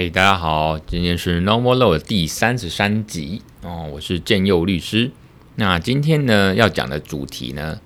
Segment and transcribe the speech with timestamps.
[0.00, 5.10] 嗨，大家好，今天是 Normal Law 的第三十三集哦，我是建佑律师。
[5.56, 7.78] 那今天呢要讲的主题呢，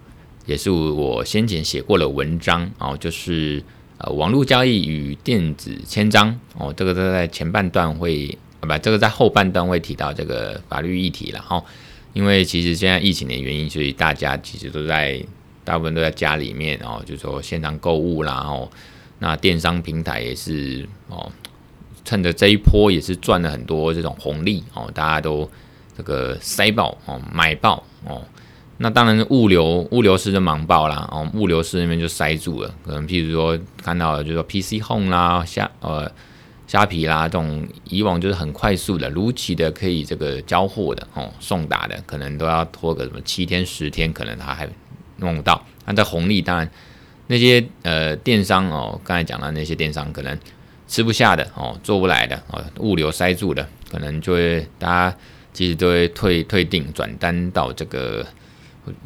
[0.47, 3.61] 也是我先前写过的文章哦，就是
[3.98, 11.65] 呃网络交易与电子签章哦，这个都在前半段会啊不，这个在后半段会提到这个法律议题了哈、哦。
[12.12, 15.21] 因为其实现在疫情的原因，所以大家其实都在
[15.65, 18.71] 大部分都在家里面哦，就说线上购物啦哦。
[19.19, 21.33] 那电商平台也是哦，
[22.05, 25.49] 趁着这一波也是赚了很多这种红利哦，大家都
[25.97, 28.23] 这个塞爆哦，买爆哦。
[28.79, 32.74] 那当然物流物流师就忙爆啦哦，物流师那边就塞住了。
[32.85, 36.11] 可能譬如说看到就是说 PC Home 啦、虾呃
[36.66, 44.68] 虾皮啦这种以往就是很快速的、如期的可以这个交货的哦，送达的，可能都要拖个什么七天十天，可能他还
[45.18, 45.65] 弄不到。
[45.87, 46.71] 那这红利当然。
[47.27, 50.39] 那些呃电商哦，刚才讲的那些电商可能
[50.87, 55.16] 吃不下的哦，做不来的哦，物流塞住的，可能就会大家
[55.52, 58.27] 其实都会退退订转单到这个，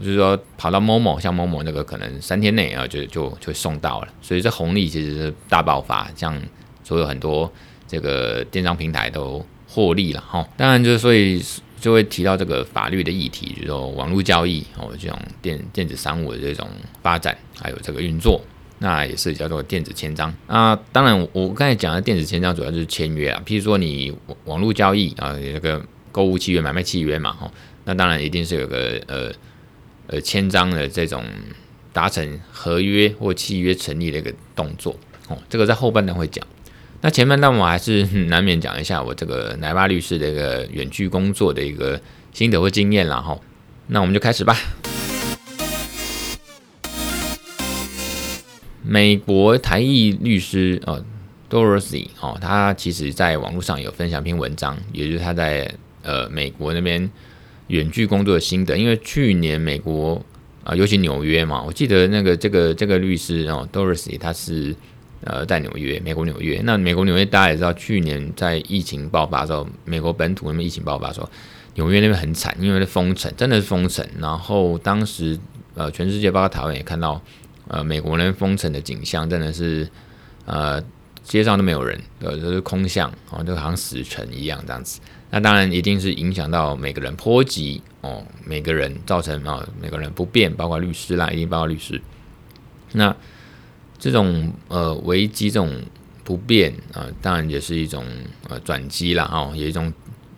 [0.01, 6.41] 就是说跑到某某像某某那个可能三天内啊就就就送到了，所以这红利其实是大爆发，像
[6.83, 7.51] 所有很多
[7.87, 10.47] 这个电商平台都获利了哈。
[10.57, 11.43] 当然就是所以。
[11.81, 16.67] 就会提到这个法律的议题，就是说网络交易哦，这种电电子商务的这种
[17.05, 18.43] 发展，还有这个运作，
[18.81, 20.79] 那也是叫做电子签章啊。
[20.93, 27.51] 当然，我刚才讲的电子签章主要就是签约啊，譬如说你网络交易啊，那个购物契约、买卖契约嘛，哈，
[27.85, 29.33] 那当然一定是有个呃
[30.07, 31.25] 呃签章的这种
[31.93, 34.97] 达成合约或契约成立的一个动作
[35.29, 35.37] 哦。
[35.49, 36.45] 这个在后半段会讲。
[37.01, 42.01] 那前半段我还是 难免讲一下我这个奶爸律师的一个远距工作的一个
[42.33, 43.39] 心得或经验了哈。
[43.87, 44.57] 那我们就开始吧。
[48.89, 51.05] 美国台裔律师哦
[51.51, 55.71] ，Dorothy 哦，他其实在网络上有分享一篇文章，也就是他在
[56.03, 57.11] 呃美国那边
[57.67, 58.79] 远距工作的心得。
[58.79, 60.25] 因为去年美国
[60.65, 64.75] 啊、尤其纽约嘛，我记得那个这个这个律师哦，Dorothy 他是。
[65.23, 66.61] 呃，在纽约，美国纽约。
[66.63, 71.29] 那美国纽约大家也知道，去年在疫情爆发的时候，美国本土那边疫情爆发的时候，
[71.75, 74.07] 纽约那边很惨，因为封城，真的是封城。
[74.21, 75.37] 然后当时，
[75.75, 77.21] 呃，全世界包括台湾也看到，
[77.69, 79.89] 呃，美国人封城的景象，真的是，
[80.45, 80.83] 呃，
[81.23, 85.01] 街上都没有人，呃，都是空巷，哦，就好像死城一样这样子。
[85.31, 92.01] 那当然一定是影响到每个人，波及哦，每个人造成啊、每个人不便，包括律师啦，一定包括律师。
[92.93, 93.15] 那。
[94.01, 95.77] 这种呃危机，这种
[96.23, 98.07] 不便啊、当然也是一种
[98.49, 99.93] 呃转机了哦，有一种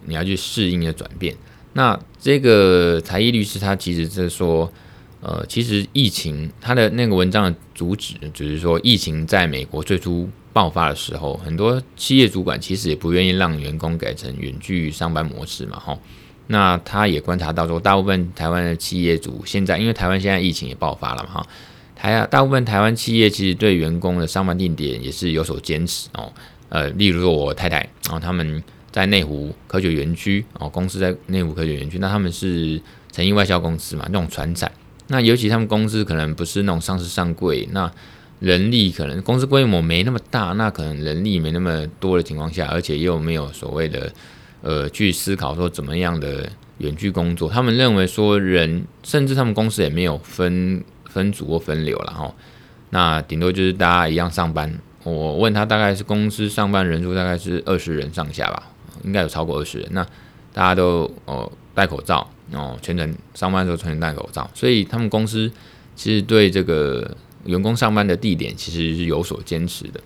[0.06, 1.36] 你要去适应的转变。
[1.74, 4.72] 那这个台艺律师他其实是说，
[5.20, 15.98] 呃，其实疫情他的那个文章的主旨，就是说疫情在美国最初爆发的时候，很多企业主管其实也不愿意让员工改成远距上班模式嘛，哈。
[16.46, 21.46] 那他也观察到说，大部分台湾的企业主现在，因为台湾现在疫情也爆发了嘛，哈。
[21.94, 26.32] 台啊，大部分台湾企业其实对员工的上班地点也是有所坚持哦。
[26.70, 27.76] 呃，例如说我太太，
[28.06, 32.80] 然后他们在内湖科学园区哦，公司在内湖科学园区，那他们是
[33.12, 34.72] 成衣外销公司嘛，那种传产。
[35.10, 37.92] 那尤其他们公司可能不是那种上市上柜，那
[38.40, 44.10] 人力可能公司规模没那么大，那可能人力没那么多的情况下，而且又没有所谓的
[44.62, 50.82] 呃去思考说怎么样的远距工作，他们认为说人，甚至他们公司也没有分。
[51.10, 52.32] 分组或分流了哈，
[52.90, 54.72] 那顶多就是大家一样上班。
[55.02, 58.62] 我问他大概是公司上班人数大概是二十人上下吧，
[59.02, 59.88] 应该有超过二十人。
[59.90, 60.06] 那
[60.52, 65.50] 大家都哦戴口罩哦，全程上班的时候全程戴口罩，所以他们公司
[65.94, 70.00] 其实对这个员工上班的地点其实是有所坚持的。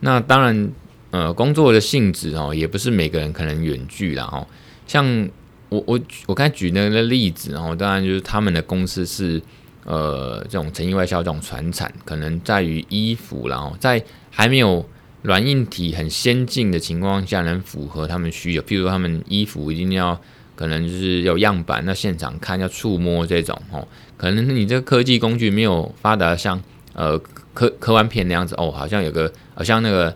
[0.00, 0.70] 那当然
[1.10, 4.46] 呃工作的性质哦，也不是每个人可能远距啦哦。
[4.86, 5.28] 像
[5.68, 9.42] 我我我刚才举那个例子哦，当然就是他们的公司是。
[9.84, 14.86] 呃，这种成衣外销这种传产，可能在于衣服，然后在还没有
[15.22, 18.60] 软硬体很先进的情况下，能符合他们需求。
[18.60, 20.20] 譬如说，他们衣服一定要
[20.58, 23.86] 可能就是有样板，那现场看要触摸这种哦。
[24.16, 26.60] 可能你这个科技工具没有发达，像
[26.94, 27.16] 呃
[27.54, 30.12] 科科幻片那样子哦，好像有个好像那个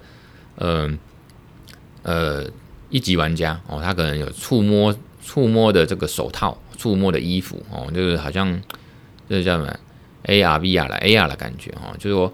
[0.56, 0.90] 呃
[2.02, 2.44] 呃
[2.90, 4.92] 一级玩家哦，他可能有触摸
[5.24, 8.60] 触摸的这个手套，触摸的衣服哦，就是好像。
[9.28, 9.74] 这叫什么
[10.24, 12.30] ？AR、VR 了，AR 的感觉哈，就是说，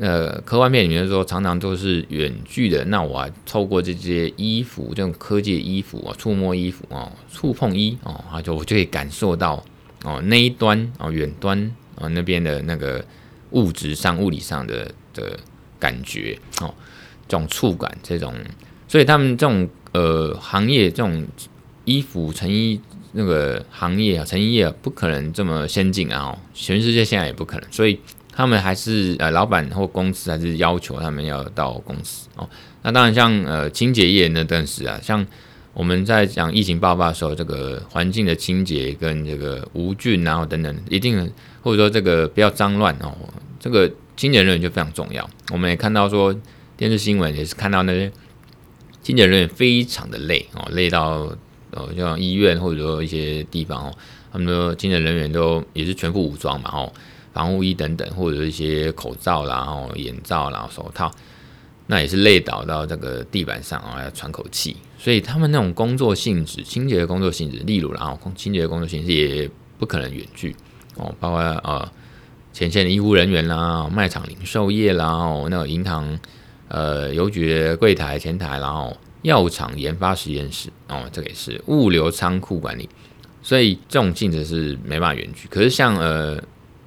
[0.00, 9.62] 呃，科幻片里面说常常都是远距的，那我透过这些衣服，这种科技的衣服啊，触摸衣服啊，触碰衣哦，啊，就我就可以感受到
[10.04, 13.04] 哦那一端哦远端哦那边的那个
[13.50, 15.38] 物质上、物理上的的
[15.78, 16.74] 感觉哦。
[17.28, 18.34] 这种触感，这种，
[18.86, 21.26] 所以他们这种呃行业，这种
[21.86, 22.78] 衣服成衣
[23.12, 27.98] 那个行业啊，成衣业不可能这么先进啊，全世界现在也不可能，所以
[28.32, 32.48] 他们还是呃老板或公司还是要求他们要到公司哦。
[32.82, 35.26] 那当然像呃清洁业那阵时啊，像。
[35.74, 41.32] 我们在讲疫情爆发的时候，这个环境的清洁跟这个无菌，然后等等，一定
[41.62, 43.16] 或者说这个不要脏乱哦，
[43.58, 45.26] 这个清洁人员就非常重要。
[45.50, 46.38] 我们也看到说
[46.76, 48.12] 电视新闻也是看到那些
[49.02, 51.34] 清洁人员非常的累哦，累到
[51.70, 53.94] 呃像医院或者说一些地方哦，
[54.30, 56.92] 他们说清洁人员都也是全副武装嘛哦，
[57.32, 61.10] 防护衣等等，或者一些口罩啦、哦眼罩啦、手套。
[61.88, 64.76] 那也是累倒到这个地板上啊，要喘口气。
[64.96, 70.54] 所以他们那种工作性质，清洁的工作性质，例如然后清洁的工作性质也不可能远距
[70.94, 71.86] 哦，包括呃
[72.52, 76.18] 前线的医护人员啦，卖场零售业啦，哦那个银行
[76.68, 82.88] 呃邮局柜台前台，然后药厂研发实验室哦，这个也是物流仓库管理。
[83.42, 85.48] 所以这种性质是没办法远距。
[85.48, 86.40] 可是像呃。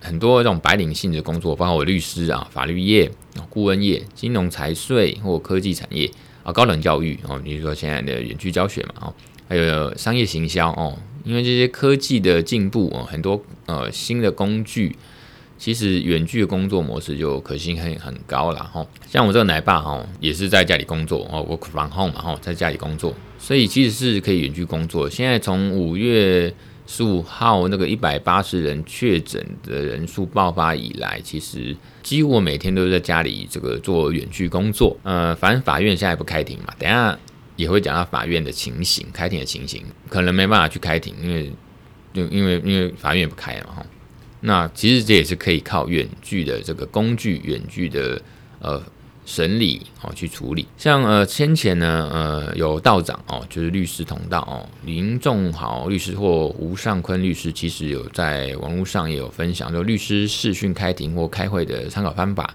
[0.06, 3.10] 很多这种白领性质的工作，包括我律师啊、法律业、
[3.50, 6.10] 顾问业、金融财税或科技产业
[6.44, 9.14] 啊、高等教育哦，比如说现在的远距教学嘛哦，
[9.50, 14.96] 还有商业行销哦，因为这些科技的进步哦，很多呃新的工具，
[15.58, 18.86] 其实远距的工作模式就可行性很高了哈。
[19.10, 25.10] 像我这个奶爸哈，也是在家里工作哦，work from home 嘛哈，在家里工作，所以其实是可以远距工作。
[25.10, 26.54] 现在从五月。
[26.88, 34.96] 十五号那个一百八十人确诊的人数爆发以来，其实几乎每天都在家里这个做远距工作。
[35.04, 37.18] 呃，反正法院现在不开庭嘛，等下
[37.56, 41.52] 也会讲到法院的情形，开庭的情形，可能没办法去开庭，因为
[42.14, 43.86] 就因为因为法院也不开了哈。
[44.42, 48.22] 那其实这也是可以靠远距的这个工具，远距的
[48.60, 48.82] 呃。
[49.26, 62.54] 审理哦，去处理，像呃先前呢，呃有道长哦，就是律师同道哦，林仲豪律师或吴尚坤律师，其实有在网络上也有分享，就律师视讯开庭或开会的参考方法。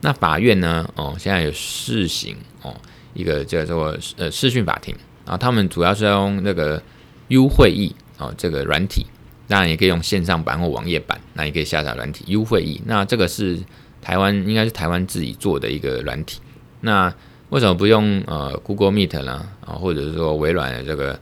[0.00, 2.72] 那法院呢，哦现在有试行哦
[3.14, 6.80] 一个叫做呃视讯法庭，然后他们主要是用那个
[7.28, 9.06] U 会议哦这个软体，
[9.48, 13.58] 当然也可以用线上版或网页版，那也可以下载软体 U 会议，那这个是。
[14.02, 16.40] 台湾应该是台湾自己做的一个软体，
[16.80, 17.14] 那
[17.50, 19.46] 为什么不用呃 Google Meet 呢？
[19.64, 21.20] 啊，或者是说微软的这个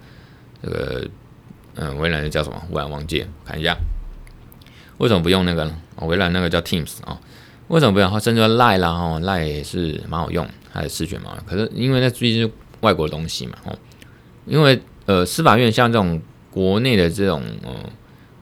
[0.62, 1.06] 这个
[1.74, 2.60] 嗯、微软的叫什么？
[2.70, 3.76] 微软忘记了，看一下，
[4.98, 5.76] 为什么不用那个呢？
[6.00, 7.20] 微软那个叫 Teams 啊，
[7.68, 8.18] 为什么不用？
[8.18, 11.36] 甚至说 Line 啦，哦 Line 也是蛮好用，还有视觉嘛。
[11.46, 13.78] 可是因为那毕竟是外国的东西嘛，哦，
[14.46, 17.70] 因为呃司法院像这种国内的这种呃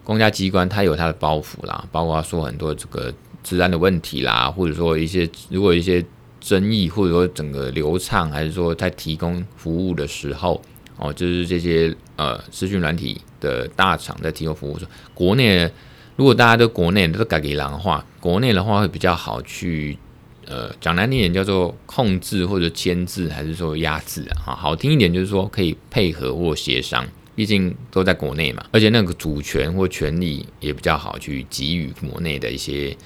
[0.05, 3.13] 公家机关，它有它的包袱啦，包括说很多这个。
[3.49, 6.05] 治安的问题啦，或者说一些如果一些
[6.39, 10.61] 争议，或者说整个流畅，还是说在提供服务的时候，
[10.99, 15.71] 哦，就是这些呃资讯软体的大厂在提供服务的时候，国内
[16.17, 19.97] 如果大家都国内都改给狼的话，国内的话会比较好去
[20.47, 24.53] 呃讲难听点叫做控制或者牵制，还是说压制啊？
[24.55, 27.07] 好听一点就是说可以配合或协商。
[27.35, 32.97] 毕竟都在国内嘛，而且那个主权或权利也比较好去给予国内的一些。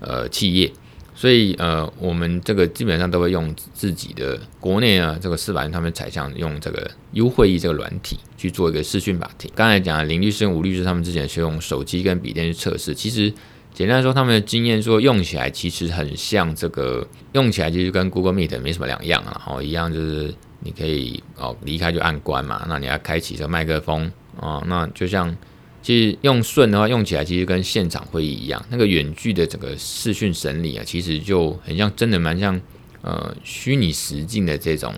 [0.00, 0.72] 呃，企业，
[1.14, 9.50] 所以呃，我们这个基本上都会用自己的国内啊，这个司法院他们采像用这个 U 会议这个软体去做一个视讯法庭。
[9.54, 13.30] 刚才讲林律师、吴律师他们之前是用手机跟笔电去测试，其实
[13.74, 25.36] 简单来说，他们的经验说用起来其实很像这个，用起来其实跟 Google Meet 没什么两样啊，哦，一样就是你可以哦离开就按关嘛，那你要开启这个麦克风哦，那就像。
[25.82, 28.62] 其实用顺的话，用起来其实跟现场会议一样。
[28.68, 32.60] 那个远距的整个视讯审理啊，其实就很像，真的蛮像
[33.00, 34.94] 呃虚拟实境的这种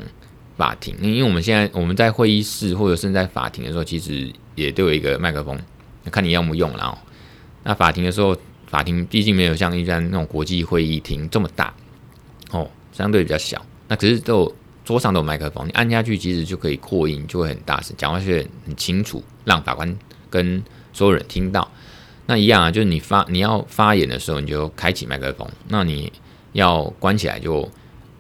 [0.57, 0.95] 法庭。
[1.01, 5.57] 因为我们现在我们在会议室或者是在法庭的时候，其实也都有一个麦克风，
[6.11, 6.99] 看你要不用了哦。
[7.63, 8.37] 那法庭的时候，
[8.67, 11.73] 法庭毕竟没有像一般那种国际会议厅这么大
[12.51, 13.65] 哦，相对比较小。
[13.87, 14.53] 那可是都
[14.85, 19.97] 桌上都有麦克风，你按下去其实就可以扩音，就会很大声，讲话是很清楚，让法官。
[20.33, 20.63] 跟
[20.95, 21.71] 所有人听到，
[22.27, 26.11] 那一样啊，就是你发你要发言的时候，你就开启麦克风；那你
[26.53, 27.71] 要关起来，就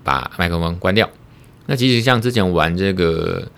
[0.05, 1.09] 把麦克风关掉。
[1.67, 3.49] 那其实像之前玩这个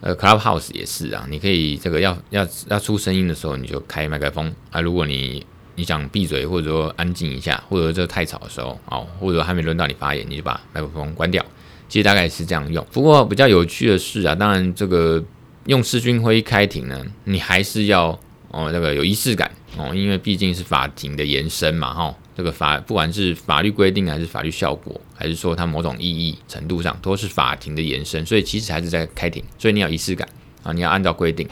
[0.00, 4.80] 呃 Clubhouse 也是啊，你可以这个要要要出声音的时候，你就开麦克风啊。
[4.80, 11.44] 如果你你想闭嘴或者说安静一下，或者说这太吵的时候，哦，或者还没轮到你发言，你就把麦克风关掉。
[11.88, 12.86] 其实大概是这样用。
[12.92, 15.22] 不过比较有趣的是啊，当然这个。
[15.66, 18.08] 用视讯会议开庭呢，你还是要
[18.48, 30.28] 哦那个有仪式感哦，因为毕竟是法庭的延伸嘛哈，这个法不管是法律规定还是法律效果，还是说它某种意义程度上，都是法庭的延伸，所以其实还是在开庭，所以你要仪式感
[30.62, 31.48] 啊，你要按照规定，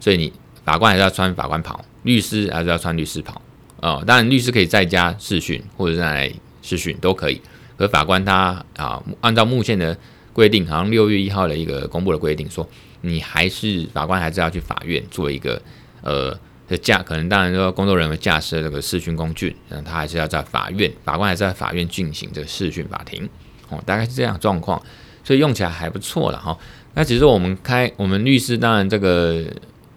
[0.00, 0.32] 所以你
[0.64, 3.40] 法官还是要穿法官袍，律师还是要穿律师袍
[3.80, 7.40] 啊、当然，律师可以在家视讯或者在来视讯都可以，
[7.78, 9.96] 可法官他啊，按照目前的
[10.34, 12.68] 规定，好像六月一号的一个公布的规定说，
[13.00, 15.60] 你还是法官还是要去法院做一个
[16.02, 16.38] 呃。
[16.70, 23.28] 的驾可能当然说工作人员驾驶这个视讯工具，那他还是要在法院，法官还是在法院进行这个视讯法庭，
[23.70, 24.80] 哦，大概是这样状况，
[25.24, 26.56] 所以用起来还不错了哈。
[26.94, 29.44] 那其实我们开我们律师当然这个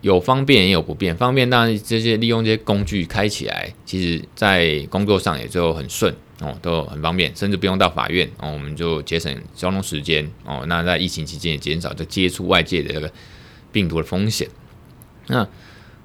[0.02, 6.12] 有方便也有不便，方便当然这些利用这些工具开起来，其实在工作上也就很顺
[6.44, 10.64] 哦，都很方便，甚至不用到法院哦，我们就节省交通时间哦。
[10.68, 13.12] 那在疫情期间也减少这接触外界的这个
[13.72, 14.48] 病毒的风险，
[15.28, 15.48] 那。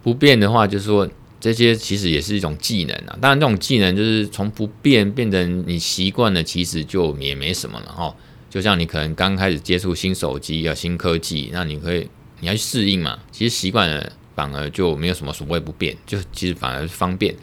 [0.00, 1.07] 不变的话，就是说
[1.40, 3.18] 这些其实也是一种技能啊。
[3.21, 8.14] 当然，这种技能就是从不变变成你习惯了，其实就也没什么了哈。
[8.49, 12.09] 就像你可能刚开始接触新手机啊、新科技，那你可以
[12.40, 13.18] 你要去适应嘛。
[13.33, 17.35] 其实习惯了，反而就没有什么所谓不变，就其实反而是方便。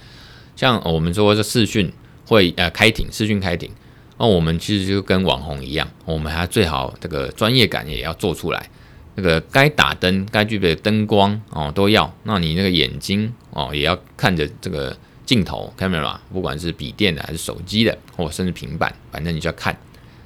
[0.56, 1.92] 像我们说这视讯
[2.26, 3.70] 会呃开庭，视讯开庭，
[4.18, 8.70] 那我们其实就跟网红一样，我们还最好这个专业感也要做出来。
[9.18, 14.94] 那个该打灯、该具备的灯光哦都要，那你那个眼睛哦也要看着这个
[15.26, 19.78] 镜头 camera，不管是笔电的还是手机的，或甚至平板，反正你就要看。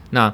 [0.09, 0.33] 那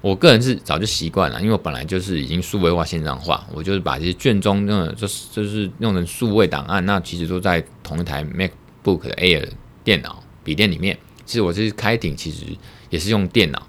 [0.00, 9.48] 我个人是早就习惯了，因为我本来就是已经数位化、线上化，我就是把这些卷宗那种就是就是弄成数位档案，那其实都在同一台 MacBook 的 Air
[9.84, 10.98] 电脑笔电里面。
[11.24, 12.44] 其实我是开庭，其实
[12.90, 13.66] 也是用电脑。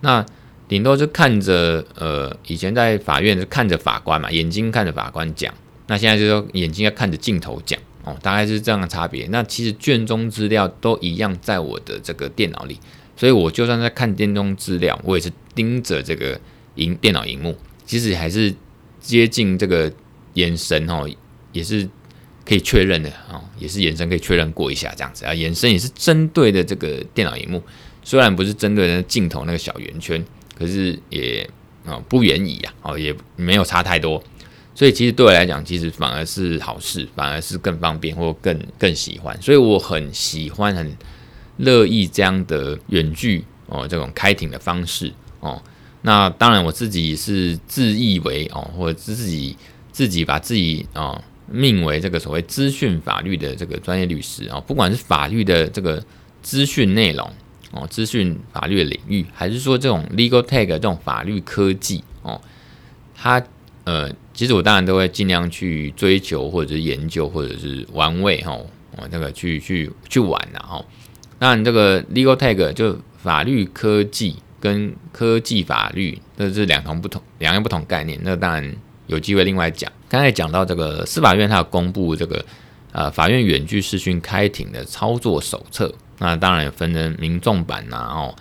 [0.00, 0.24] 那
[0.68, 5.52] 顶多就看着，呃，以前在法院是看着法官嘛，眼睛看着法官讲，
[5.88, 9.26] 那现在就说眼睛要看着镜头讲，哦，大概是这样的差别。
[9.28, 12.78] 那其实卷宗资料都一样，在我的这个电脑里，
[13.16, 16.40] 所以我就算在看卷宗资料，我也是盯着这个
[16.76, 18.54] 荧电脑荧幕，其实还是
[19.00, 19.92] 接近这个
[20.34, 21.06] 眼神哦，
[21.52, 21.86] 也是
[22.46, 27.62] 可以确认的哦，也是眼神可以确认过一下这样子啊，眼神也是针对的这个电脑荧幕，
[28.02, 30.24] 虽然不是针对的镜头那个小圆圈。
[30.54, 31.48] 可是也
[31.84, 34.22] 啊不远矣啊，哦也没有差太多，
[34.76, 40.96] 所以其实对我来讲，其实反而是好事，反而是更方便或更更喜欢，所以我很喜欢很
[41.56, 45.60] 乐意这样的远距哦这种开庭的方式哦。
[46.02, 49.56] 那当然我自己是自以为哦，或者自己
[49.90, 51.20] 自己把自己哦
[51.50, 56.02] 命为这个所谓资讯法律的这个专业律师啊，不管是法律的这个
[56.42, 57.30] 资讯内容。
[57.74, 62.38] 哦，资讯法律的领域，还是说这种 legal tech 这种法律科技哦，
[63.16, 63.42] 它
[63.84, 68.52] 呃，其实我当然都会尽量去追求，或者是研究，或者是玩味哈，
[68.98, 70.84] 哦，那个去去去玩呐哈。
[71.38, 78.20] 当然，这个 legal tech 就法律科技跟科技法律，这是两同不同两样不同概念。
[78.22, 78.76] 那当然
[79.12, 79.90] 有机会另外讲。
[80.08, 82.44] 刚才讲到这个司法院，它有公布这个
[82.92, 85.92] 呃法院远距视讯开庭的操作手册。
[86.18, 88.34] 那当然有分成民众版呐，哦，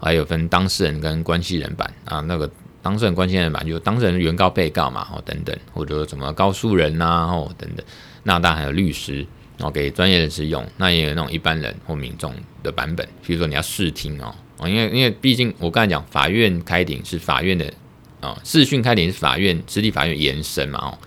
[0.00, 2.20] 还有分当事人跟关系人版啊。
[2.20, 2.50] 那个
[2.82, 7.84] 当事人、关系人版就是当事人、原告、被告嘛，哦等等，或者什么告诉人呐，哦等等。
[8.24, 9.24] 那当然还有律师，
[9.60, 10.66] 哦给专业人士用。
[10.76, 17.72] 那也有那种一般人或民众的版本，比如说你要试听哦，哦，因为因为毕竟我刚才讲法院开庭是法院的
[18.20, 20.98] 啊，视讯开庭是法院实体法院延伸嘛，哦。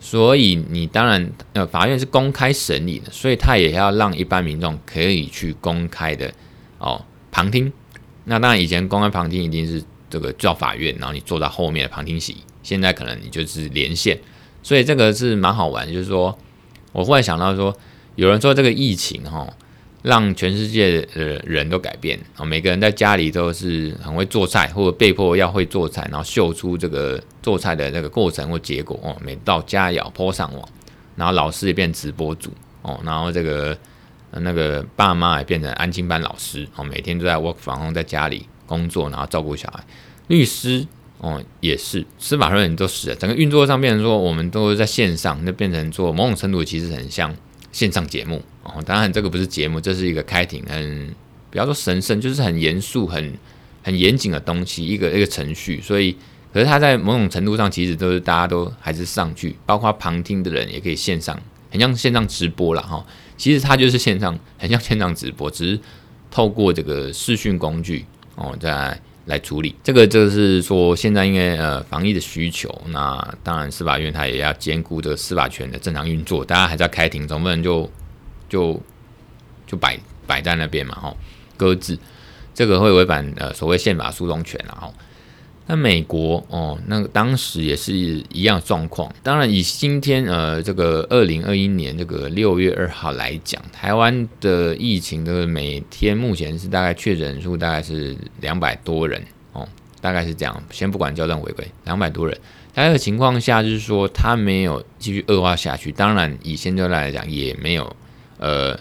[0.00, 6.32] 所以你当然呃，法院是公开审理的，所以他也要让一般民众可以去公开的
[6.78, 7.72] 哦旁听。
[8.24, 12.36] 那当然以前公开旁听一定是这个叫法院，然后你坐在后面的旁听席。
[12.62, 14.18] 现在可能你就是连线，
[14.62, 15.86] 所以这个是蛮好玩。
[15.92, 16.38] 就是说，
[16.92, 17.76] 我忽然想到说，
[18.14, 19.38] 有人说这个疫情哈。
[19.38, 19.54] 哦
[20.02, 22.44] 让全世界的人都改变啊！
[22.44, 29.16] 每个人在家里都是很会做菜，或者被迫要会做菜，然后秀出这个做菜的那个过程或结果哦。
[29.20, 30.68] 每道佳肴 po 上网，
[31.16, 32.50] 然后老师也变直播主
[32.82, 33.76] 哦，然后这个
[34.30, 39.84] 那个爸妈也变成安亲班老师哦，每天都在 work from home，在家里工作，然后照顾小孩。
[40.28, 40.86] 律师
[41.18, 47.34] 哦也是，司法人员都是，整个运作上变成说，我们都是在线上，那变成做某种程度其实很像
[47.72, 48.42] 线上节目。
[48.62, 51.14] 哦，当然这个不是节目，这是一个开庭，很
[51.50, 53.32] 不要说神圣，就是很严肃、很
[53.82, 55.80] 很严谨的东西，一个一个程序。
[55.80, 56.14] 所以，
[56.52, 63.04] 可是它在某种程度上，其实都是大家都还是上去，包括旁听的人也可以线上，很像线上直播了哈。
[63.36, 65.80] 其实它就是线上，很像线上直播，只是
[66.30, 69.74] 透过这个视讯工具哦，在来，处理。
[69.84, 77.88] 这个就是说，现在因为呃防疫的需求，那当然司法院它也要兼顾这个司法权的正常运作，大家还在开庭，总不能就。
[78.48, 78.80] 就
[79.66, 81.14] 就摆摆在那边嘛，哈，
[81.54, 81.98] 搁置，
[82.54, 84.94] 这个会违反呃所谓宪法诉讼权，了，吼。
[85.70, 89.14] 那美国哦，那当时也是一样状况。
[89.22, 99.22] 当然，以今天呃这个二零二一年这个六月二号来讲，台湾的疫情的每天目前是大概确诊人数大概是两百多人
[99.52, 99.68] 哦，
[100.00, 100.62] 大概是这样。
[100.70, 102.34] 先不管交战回归，两百多人。
[102.72, 105.92] 大概情况下，就是说它没有继续恶化下去。
[105.92, 107.94] 当然，以现在来讲，也没有
[108.38, 108.74] 呃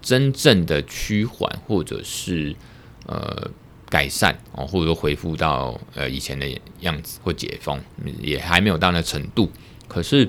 [0.00, 2.56] 真正的趋缓，或者是
[3.04, 3.50] 呃。
[3.94, 6.44] 改善哦，或者说恢复到呃以前的
[6.80, 7.80] 样子或解封，
[8.20, 9.48] 也还没有到那程度。
[9.86, 10.28] 可是，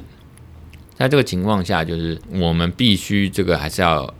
[0.93, 4.13] 在这个情况下，就是我们必须这个还是要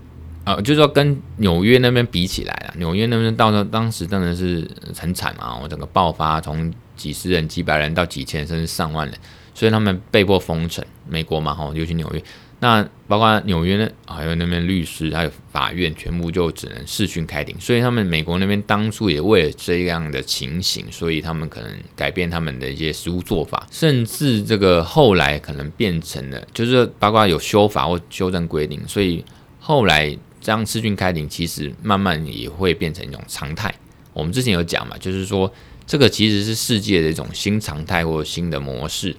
[0.45, 9.15] 呃，就是说跟纽约那边比起来啊，纽约那边到那当时真的是很惨啊，我整个爆发从几十人、几百人到几千甚至上万人，
[9.53, 10.83] 所以他们被迫封城。
[11.07, 12.23] 美国嘛，哈，尤其纽约。
[12.65, 17.55] 那包括纽约呢，还有那边律师，还有法院，全部就只能视讯开庭。
[17.59, 28.81] 所以他们美国那边当初也为了这样的情形，所以他们可能改变他们的一些实务做法，甚至这个后来可能变成了，就是包括有修法或修正规定。
[28.87, 29.23] 所以
[29.59, 33.71] 后来这样视讯开庭，其实慢慢也会变成一种常态。
[34.11, 35.53] 我们之前有讲嘛，就是说
[35.85, 39.15] 这个其实是世界的一种新常态或新的模式。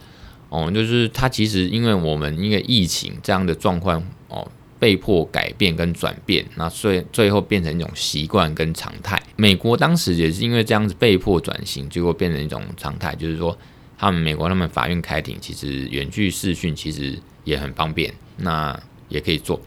[0.49, 4.47] 哦，就是它其实因为我们因为疫情这样的状况哦，
[4.79, 9.21] 被迫改变跟转变，那所以最后变成一种习惯跟常态。
[9.37, 13.57] 美国当时也是因为这样子被迫转型，结果变成一种常态，就是说
[13.99, 19.61] 他们美国他们法院开庭，其实远距视讯其实也很方便，那也可以做。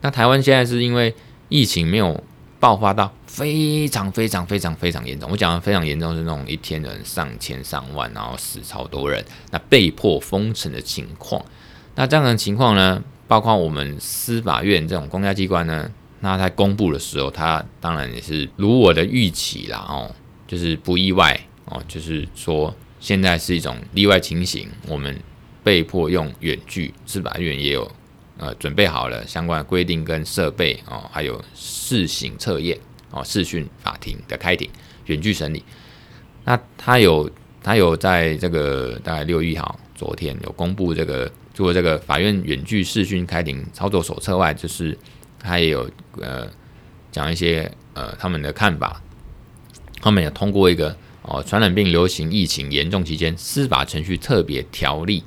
[0.00, 1.14] 那台湾现在是因为
[1.48, 2.22] 疫情没有。
[2.64, 11.44] 爆发到非常非常非常非常严重，我讲的非常严重是那种一天人上千上万，然后死超多人，那被迫封城的情况。
[11.94, 20.10] 那这样的情况呢，包括我们司法院这种公家机关呢，那在公布的时候，它当然也是如我的预期啦，哦，
[20.48, 25.14] 就是不意外哦，就是说现在是一种例外情形，我们
[25.62, 27.92] 被迫用远距，司法院也有。
[28.36, 32.76] 呃，准备好了相关的规定跟设备哦，还有试行测验
[33.10, 34.68] 哦，视讯法庭的开庭，
[35.06, 35.64] 远距审理。
[36.44, 37.30] 那他有
[37.62, 44.98] 他有在这个大概六月一号，昨天有公布这个做这个法院远距视讯开庭操作手册外，就是
[45.38, 45.88] 他也有
[46.20, 46.50] 呃
[47.12, 49.00] 讲一些呃他们的看法。
[50.02, 55.22] 他们也通过一个哦传染病流行疫情严重期间司法程序特别条例。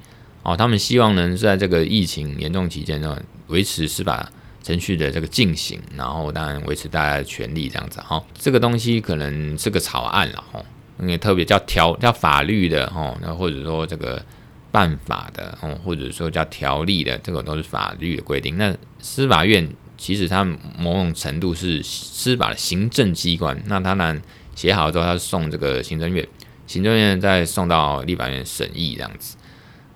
[0.48, 4.32] 哦，他们希望能在这个疫情严重期间呢，维持司法
[4.64, 8.24] 程序的这个进行，然后当然维持大家的权利这样子哈、哦。
[8.34, 10.64] 这个东西可能是个草案了哈，
[11.02, 14.24] 因为特别叫条叫法律的哈，那或者说这个
[14.72, 18.56] 办法的哦，或者说叫条例的，这个都是法律的规定。
[18.56, 20.46] 那司法院其实它
[20.80, 24.22] 某种程度是司法的行政机关，那当然
[24.56, 26.26] 写好之后，他送这个行政院，
[26.68, 29.36] 行政院再送到立法院审议这样子。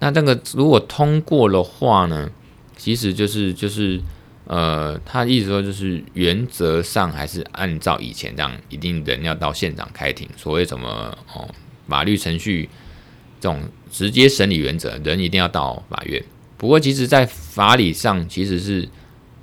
[0.03, 2.27] 那这个如果通过的话呢，
[2.75, 4.01] 其实就是就是
[4.45, 10.27] 呃，他意思说就是原则上还是按照以前这样，一定人要到现场开庭。
[10.35, 11.47] 所谓什么哦，
[11.87, 12.67] 法律程序
[13.39, 13.61] 这种
[13.91, 16.23] 直接审理原则，人一定要到法院。
[16.57, 18.89] 不过，其实，在法理上，其实是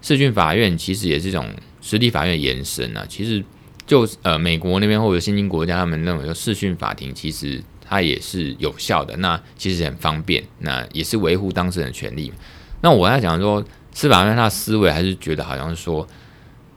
[0.02, 1.46] 视讯法院其实也是一种
[1.80, 3.06] 实体法院延伸啊。
[3.08, 3.44] 其实
[3.86, 7.62] 就呃，美国那边或者新兴国家，他们认为说视讯法庭其实。
[7.88, 12.30] 它也是有效的，那其实很方便，那也是维护当事人的权利。
[12.82, 16.06] 那我在讲说，司法院他的思维还是觉得好像是说，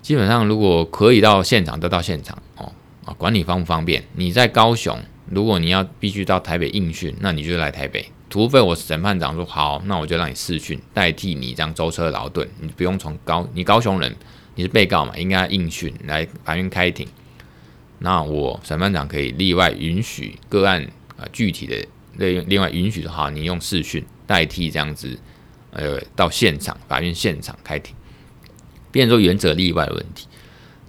[0.02, 2.72] 基本上如果可以到现场，都到现场哦
[3.04, 4.02] 啊，管你方不方便。
[4.14, 4.98] 你在高雄，
[5.30, 14.16] 如果你要必须到台北应讯，那你就来台北，除非我审判长说好，那我就让你试讯代替你这样舟车劳顿，你不用从高，你高雄人，
[14.56, 17.06] 你是被告嘛，应该应讯来法院开庭。
[18.00, 20.88] 那我审判长可以例外允许个案。
[21.22, 21.76] 啊，具体的
[22.18, 25.16] 另另外允许的话，你用视讯代替这样子，
[25.72, 27.96] 呃，到现场法院现场开庭，
[28.92, 30.28] 变成原则例外的问题。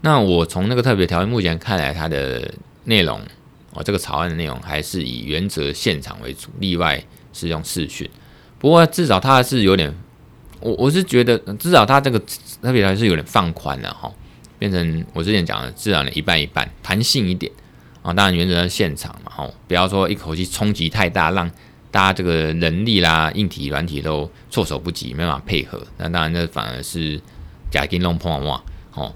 [0.01, 2.53] 那我从那个特别条例目前看来，它的
[2.85, 3.21] 内容
[3.75, 8.09] 哦，这个草案的内容还是以原则现场为主，例外是用视讯。
[8.59, 9.95] 不过至少它是有点，
[10.61, 12.19] 我我是觉得至少它这个
[12.61, 14.13] 特别条例是有点放宽了哈，
[14.59, 17.53] 变成我之前讲的至少呢一半一半，弹性一点。
[18.03, 21.49] 啊，当然原则在现场嘛，吼，不要说一口气冲击太大，让
[21.91, 25.81] 大家这个人力啦、硬体、软体都措手不及，没办法配合。
[25.99, 27.21] 那当然，这反而是
[27.71, 28.63] 假金龙碰哇，
[28.95, 29.13] 哦，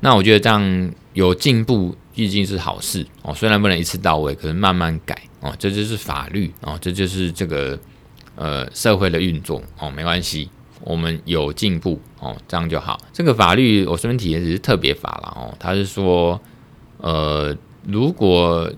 [0.00, 3.34] 那我觉得这样有进步，毕竟是好事哦。
[3.34, 7.78] 虽然不能一次到位，可是慢慢改哦，这就是法律哦，这就是这个
[8.34, 10.48] 呃社会的运作哦，没关系。
[10.82, 13.00] 我们有进步哦，这样就好。
[13.12, 16.40] 这个法律我顺便提只是特别法了哦，他是说，
[16.98, 18.72] 呃，如果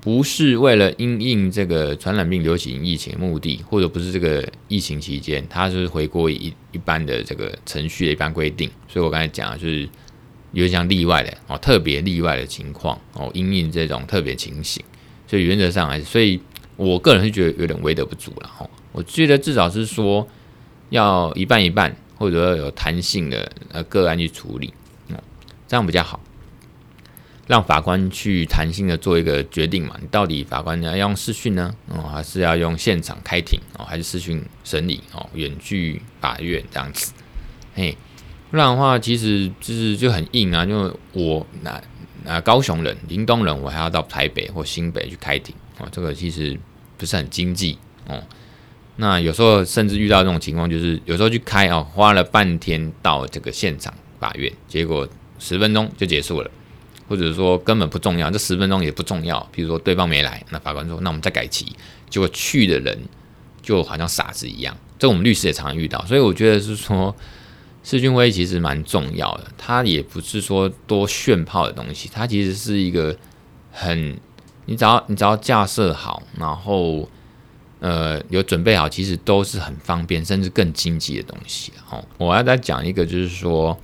[0.00, 8.70] 不是为了因应这个传染病流行疫情目的，或者不是这个疫情期间，它是回归一一般的这个程序的一般规定。
[8.86, 9.88] 所以我刚才讲的就是
[10.52, 14.84] 有点像例外的哦，特别例外的情况哦，因应这种特别情形，
[15.26, 16.38] 所以原则上还是，所以
[16.76, 18.68] 我个人是觉得有点为德不足了哈。
[18.92, 20.28] 我觉得至少是说
[20.90, 24.74] 要一半一半，或者要有弹性的呃个案去处理，
[25.08, 25.16] 哦，
[25.66, 26.20] 这样比较好。
[27.46, 29.96] 让法官去弹性的做一个决定嘛？
[30.00, 31.74] 你到底法官要用视讯呢？
[31.88, 33.84] 哦，还是要用现场开庭哦？
[33.84, 35.28] 还是视讯审理哦？
[35.34, 37.12] 远距法院这样子，
[37.74, 37.96] 嘿，
[38.50, 40.64] 不然的话其实就是就很硬啊。
[40.64, 41.82] 因为我那
[42.24, 46.58] 那高雄人、屏东人，我还要到台北或新北去开庭哦，这个其实
[46.96, 47.76] 不是很经济
[48.08, 48.22] 哦。
[48.96, 55.06] 那有时候甚至遇到这种情况，就是有时候去开哦，花了半天到这个现场法院，结果
[55.38, 56.50] 十分钟就结束了。
[57.06, 59.46] 或者说根本不重要，这十分钟也不重要。
[59.52, 61.66] 比如说对方没来，那法官说：“那我们再改期。”
[62.08, 62.98] 结果去的人
[63.60, 64.76] 就好像傻子一样。
[64.98, 67.14] 这我们律师也常遇到，所以我觉得是说
[67.82, 69.44] 视讯会议其实蛮重要的。
[69.58, 73.14] 它也不是说多炫炮的东西，它其实是一个
[73.70, 74.18] 很
[74.64, 77.08] 你只要你只要架设好，然后
[77.80, 81.72] 呃有准备好，其实都是很方便，甚至更经济的东西。
[81.90, 83.78] 哦，我要再讲一个，就是说。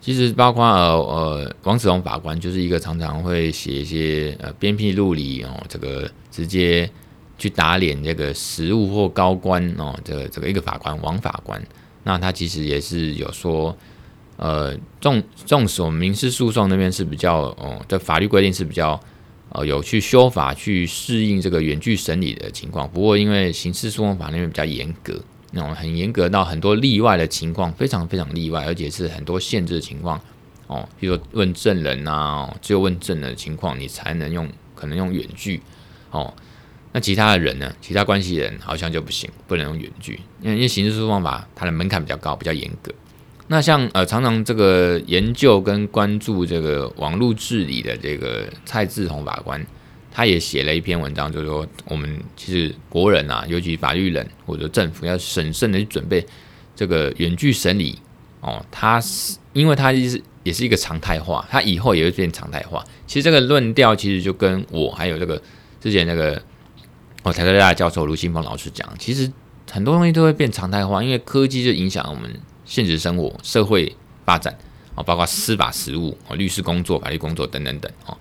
[0.00, 6.90] 其实包括呃呃王子龙法官就是一个常常会写一些呃鞭辟入里哦，这个直接
[7.36, 11.62] 去打脸这个实务或高官哦，这个这个一个法官王法官，
[12.04, 13.76] 那他其实也是有说，
[14.38, 18.98] 呃纵纵使我们民事诉讼那边是比较哦的法律规定是比较
[19.50, 25.20] 呃有去修法去适应这个远距审理的情况，不过因为刑事诉讼法那边比较严格。
[25.52, 30.20] 那种很严格到很多例外的情况，非常非常例外，而且是很多限制的情况
[30.66, 30.88] 哦。
[30.98, 35.60] 比如说问证人啊，只有问证人的情况，你才能用，可能用远距
[36.10, 36.32] 哦。
[36.92, 37.72] 那其他的人呢？
[37.80, 42.92] 其他关系人好像就不行，不能用远距，因为因为刑事诉讼法它的门槛比较高，比较严格。
[43.48, 49.64] 那像呃，常常这个研究跟关注这个网络治理的这个蔡志宏法官。
[50.10, 56.26] 他也写了一篇文章，就是说我们其实国人啊，尤其法律人或者政府要审慎的去准备
[56.74, 57.98] 这个远距审理
[58.40, 58.64] 哦。
[58.70, 62.84] 他是因为他是也是一个常态化，他以后也会变常态化。
[63.06, 65.40] 其实这个论调其实就跟我还有这个
[65.80, 66.42] 之前那个
[67.22, 69.30] 哦台科大教授卢新峰老师讲，其实
[69.70, 72.28] 很多东西都会变常态化，因为科技就影响我们
[72.64, 73.94] 现实生活、社会
[74.24, 74.56] 发展
[74.96, 78.16] 哦，包括司法实务哦、律师工作、法律工作等等等哦。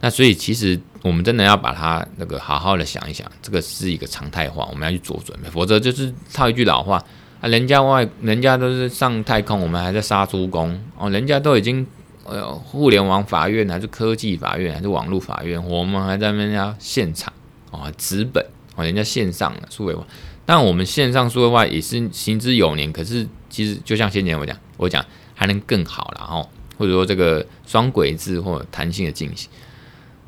[0.00, 7.02] 那所以其实我们真的要把它那个好好的想一想，这个是一个常态化，我们要去做准备，否则就是套一句老话
[7.40, 11.84] 啊，人家外人家都是上太空，我们还在杀猪工哦，人家都已经
[12.24, 17.32] 呃互联网法院还是科技法院还是网络法院，我们还在那边要现场
[17.72, 18.44] 哦，纸本
[18.76, 20.06] 哦，人家线上的数位化，
[20.46, 29.50] 但我们线上数位化也是行之有年，可是其实就像先前我讲，我讲还能更好了哦，或者说这个双轨制或弹性的进行。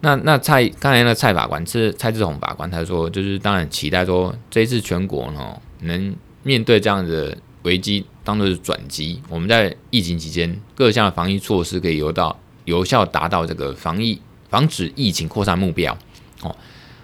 [0.03, 15.97] 那那蔡刚才那蔡法官是蔡志宏法官，他说就是当然期待说这一次全国呢能面对这样的危机当做是转机，我们在疫情期间各项的防疫措施可以有到有效达到这个防疫防止疫情扩散目标
[16.41, 16.57] 哦。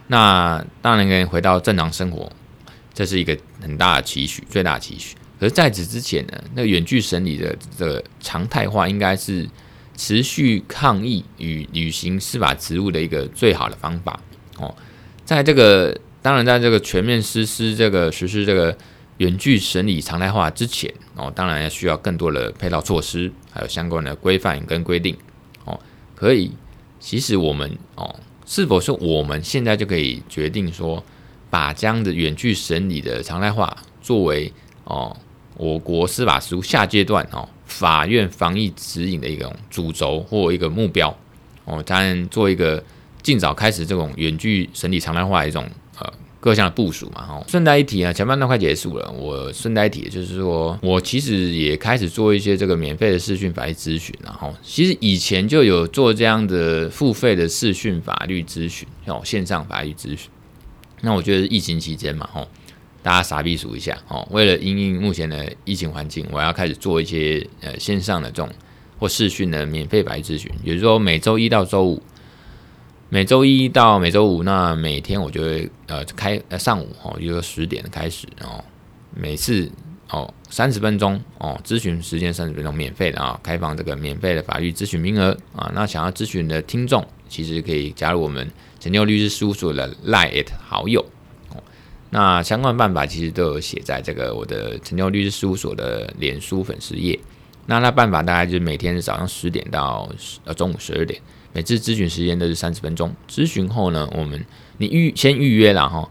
[0.06, 2.32] 那当然可以回到正常生活，
[2.94, 5.14] 这是一个很大的期许，最大的期许。
[5.38, 9.46] 可是在此之前呢，那远距审理的这个常态化应该是。
[9.96, 14.20] 持续抗议与履行司法职务的一个最好的方法
[14.58, 14.74] 哦，
[15.24, 18.76] 在这个当然，在这个全面实施这个实施这个
[19.18, 25.16] 远距审理常态化之前哦，当然要需要更多的配套措施，还有相关的规范跟规定
[25.64, 25.78] 哦。
[26.14, 26.52] 可以，
[27.00, 31.02] 其实我们哦，是否是我们现在就可以决定说，
[31.48, 34.52] 把这样的远距审理的常态化作为
[34.84, 35.16] 哦，
[35.56, 37.48] 我国司法实务下阶段哦。
[37.78, 41.14] 法院防疫指引的一种主轴或一个目标
[41.66, 42.82] 哦，当然做一个
[43.22, 45.68] 尽早开始这种远距审理常态化的一种
[46.00, 46.10] 呃
[46.40, 47.26] 各项的部署嘛。
[47.28, 60.30] 哦，顺带一提啊，前半段快结束了，我顺带一提就是说我其实也开始做一些这个免费的视讯法律咨询，然后其实以前就有做这样的付费的视讯法律咨询哦，线上法律咨询。
[61.02, 62.48] 那我觉得疫情期间嘛，吼。
[63.06, 64.26] 大家傻逼数一下哦！
[64.32, 68.50] 为了因应目前的疫情环境，我要开始做一些呃线上的这种
[68.98, 72.02] 或视讯的免费白咨询，也就是说每周一到周五，
[73.08, 78.64] 每周一到每周五，那每天我就会呃开呃上午哦，比如说十点开始，然后
[79.14, 79.70] 每次
[80.10, 85.70] 哦，三十分钟哦，咨询时间三十分钟，免费的啊，开放这个免费的法律咨询名额啊。
[85.72, 91.06] 那想要咨询的听众，其实可以加入我们陈建佑律师事务所的 LINE@ 好友。
[92.10, 97.18] 那相关办法其实都有写在这个我的陈建佑律师事务所的脸书粉丝页。
[97.66, 100.08] 那那办法大概就是每天早上十点到
[100.44, 101.20] 呃中午十二点，
[101.52, 103.12] 每次咨询时间都是三十分钟。
[103.28, 104.44] 咨询后呢，我们
[104.78, 106.08] 你预先预约了哈。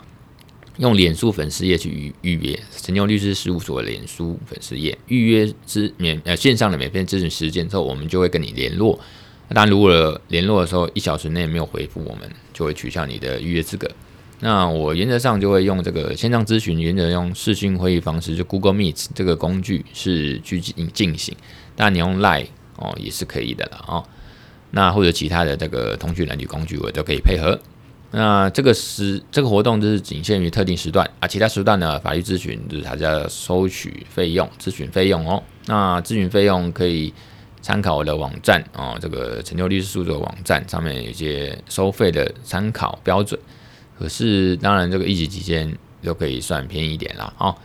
[0.77, 8.99] 用脸书粉丝页去预预约陈建佑律师事务所的脸书粉丝页预约咨免呃线上的免费咨询时间之后，我们就会跟你联络。
[9.47, 13.89] 那当，如果联络的时候一小时内没有回复，我们就会取消你的预约资格。
[14.41, 21.36] 那我原则上就会用这个线上咨询，原则用视讯会议方式，就 Google Meet 这个工具是去进进行。
[21.76, 24.04] 但，你用 Line 哦也是可以的了哦。
[24.71, 27.58] 那或者其他的这个通讯软体工具，我都可以配合。
[28.12, 35.41] 那这个时这个活动就是仅限于特定时段啊，其他时段呢，法律咨询就是还是要收取费用，咨询费用哦。
[35.65, 37.13] 那咨询费用可以
[37.62, 43.39] 参考我的网站哦，这个陈建佑律师事务所网站上面有一些收费的参考标准。
[43.97, 47.34] 可是当然，这个疫情期间都可以算便宜一点啦。
[47.38, 47.55] 哦。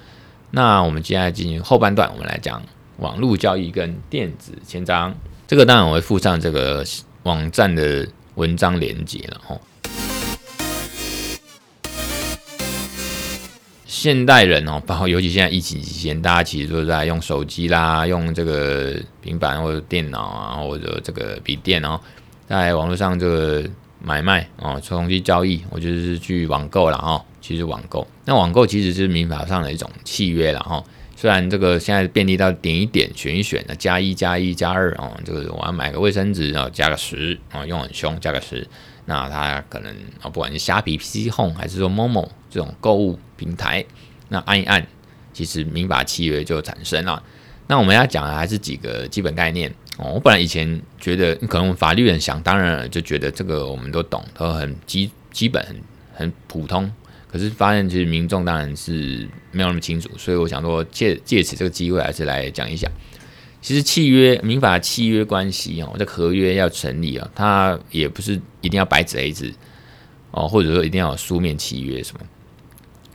[0.52, 2.62] 那我们接下来进行后半段，我们来讲
[2.98, 5.14] 网络交易跟电子签章。
[5.46, 6.84] 这个当然我会附上这个
[7.22, 9.60] 网站的文章连接了哦。
[13.86, 22.00] 现代人哦，包括尤其现在疫情期间，大家其实都在用手机啦，用这个平板或者电脑啊，或者这个笔电哦，
[22.48, 23.64] 在网络上这个
[24.02, 27.24] 买卖哦，从去交易，我就是去网购了哦。
[27.40, 30.82] 其实网购，那网购其实是民法上的一种契约了哈。
[31.16, 38.66] 虽然这个现在便利到点一点、选一选的加一加一加二哦，这个我要买个卫生纸，然后加个十啊，用很凶，加个十。
[39.06, 43.84] 那他可能啊，不管是虾皮、PC Home 还是说 Momo 这种购物平台，
[44.28, 44.86] 那按一按，
[45.32, 47.22] 其实民法契约就产生了。
[47.66, 50.12] 那我们要讲的还是几个基本概念哦。
[50.14, 55.76] 我本来以前觉得，可能法律人想当然了，就觉得这个我们都懂，都很基基本、很
[56.12, 56.90] 很普通。
[57.28, 62.90] 可是发现其实民众当然是没有那么清楚，所以我想说借借此这个机会，还是来讲一讲。
[63.62, 69.52] 其实契约民法契约关系哦，这合约要成立啊，它也不是一定要白纸黑字
[70.30, 72.20] 哦，或者说一定要有书面契约什么，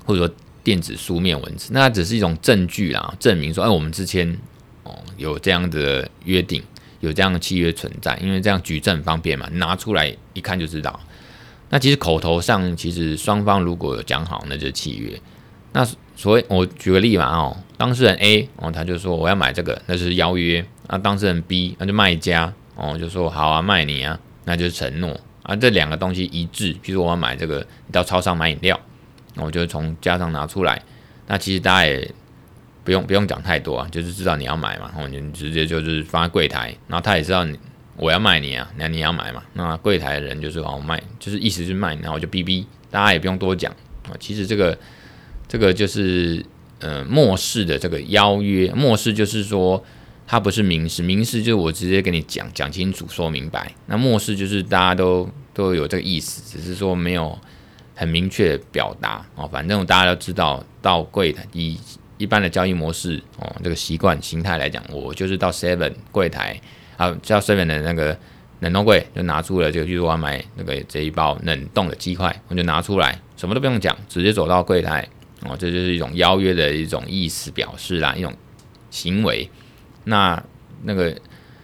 [0.06, 4.38] 或者说电子书面文字，那只是一种证据啦，证明说哎，我们之间
[4.84, 6.63] 哦有这样的约定，
[7.06, 11.00] 有这样的契约存在，因为这样举证方便嘛，拿出来一看就知道。
[11.70, 15.20] 那其实口头上其实双方如果有讲好，那就是契约。
[15.72, 20.65] 那所以，我举个例嘛，哦，当事人 A 哦，他就说我要买这个，那是邀约。
[20.88, 25.56] 那当事人 B，那就卖家哦，就说好啊，卖你啊，那就是承诺啊。
[25.56, 28.80] 这两个东西一致，比如说我要买这个，你到超商买饮料，
[29.36, 30.82] 我就从家上拿出来。
[31.28, 32.10] 那其实大家也
[32.86, 37.60] 不用不用讲太多啊，就是知道你要买嘛，然后你直接就是放在柜台，然后他也知道你
[37.98, 39.43] 我要卖你啊，那你要买嘛。
[39.52, 43.69] 那柜台的人就是说我卖，就是意思是卖，然后就哔哔，大家也不用多讲
[44.04, 44.15] 啊。
[44.17, 44.78] 其实这个。
[45.48, 46.43] 这个就是
[46.80, 49.82] 呃，默示的这个邀约，默示就是说
[50.26, 53.71] 它不是明示，明示就是我直接跟你讲讲清楚说明白。
[53.86, 57.38] 那默示就是大家都都有这个意思，只是说没有
[57.93, 59.48] 很明确表达哦。
[59.48, 61.78] 反正大家都知道，到柜台以
[62.17, 66.60] 一般的交易模式哦，这个习惯形态来讲，我就是到 Seven 柜台
[66.97, 68.17] 啊，叫 Seven 的那个
[68.62, 75.08] 冷冻柜就拿出了这个，就是我要买那个这一包冷冻的鸡块，我就拿出来，什么都不用讲，直接走到柜台。
[75.41, 78.34] 哦，这就是一种邀约的一种意思表示啦，一种
[78.89, 79.47] 行为。
[80.06, 80.41] 那
[80.84, 81.15] 那个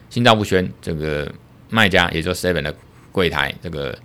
[0.09, 1.31] 心照不宣，这个
[1.69, 2.75] 卖家也就 Seven 的
[3.11, 3.97] 柜台，这个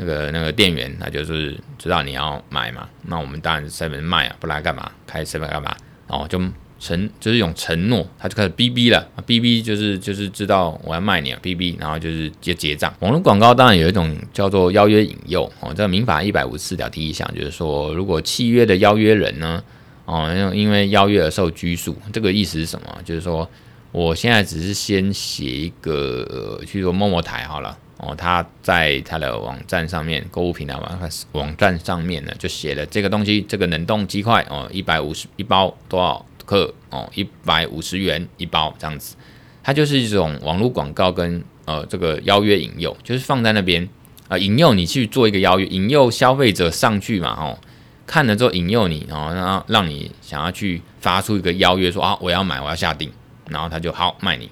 [0.00, 2.88] 那个那个店员，他就是知道你要买嘛。
[3.02, 4.90] 那我们当然 Seven 卖啊，不然干嘛？
[5.06, 5.76] 开 Seven 干嘛？
[6.08, 6.40] 哦，就。
[6.82, 12.90] 承就是一种承诺，他就开始哔哔了，哔哔就是就是知道我要卖你啊，哔哔，然后就是结结账。
[13.00, 19.62] 网络广告当然有一种叫做邀约引诱哦，这民法一百五十四条第一项就是说，如果契约的邀约人呢，
[20.06, 22.86] 哦，因为邀约而受拘束，这个意思是什么？
[23.04, 23.46] 就是说
[23.92, 36.26] 我现在只是先写一个，去说某某台好了，哦，他在他的网站上面，购物平台网网站上面呢，就写了这个东西，这个冷冻鸡块哦，一百五十一包多少？
[36.46, 39.14] 克哦，一百五十元一包这样子，
[39.62, 43.88] 它就是一种网络广告跟呃这个邀约引诱，就是放在那边
[44.26, 47.56] 啊，引诱你去做一个邀约，引诱消费者上去嘛，哦，
[48.04, 53.08] 看了之后引诱你，然后让让你想要去发出一个邀约说啊，我要买，我要下定，
[53.46, 54.50] 然后他就好卖你，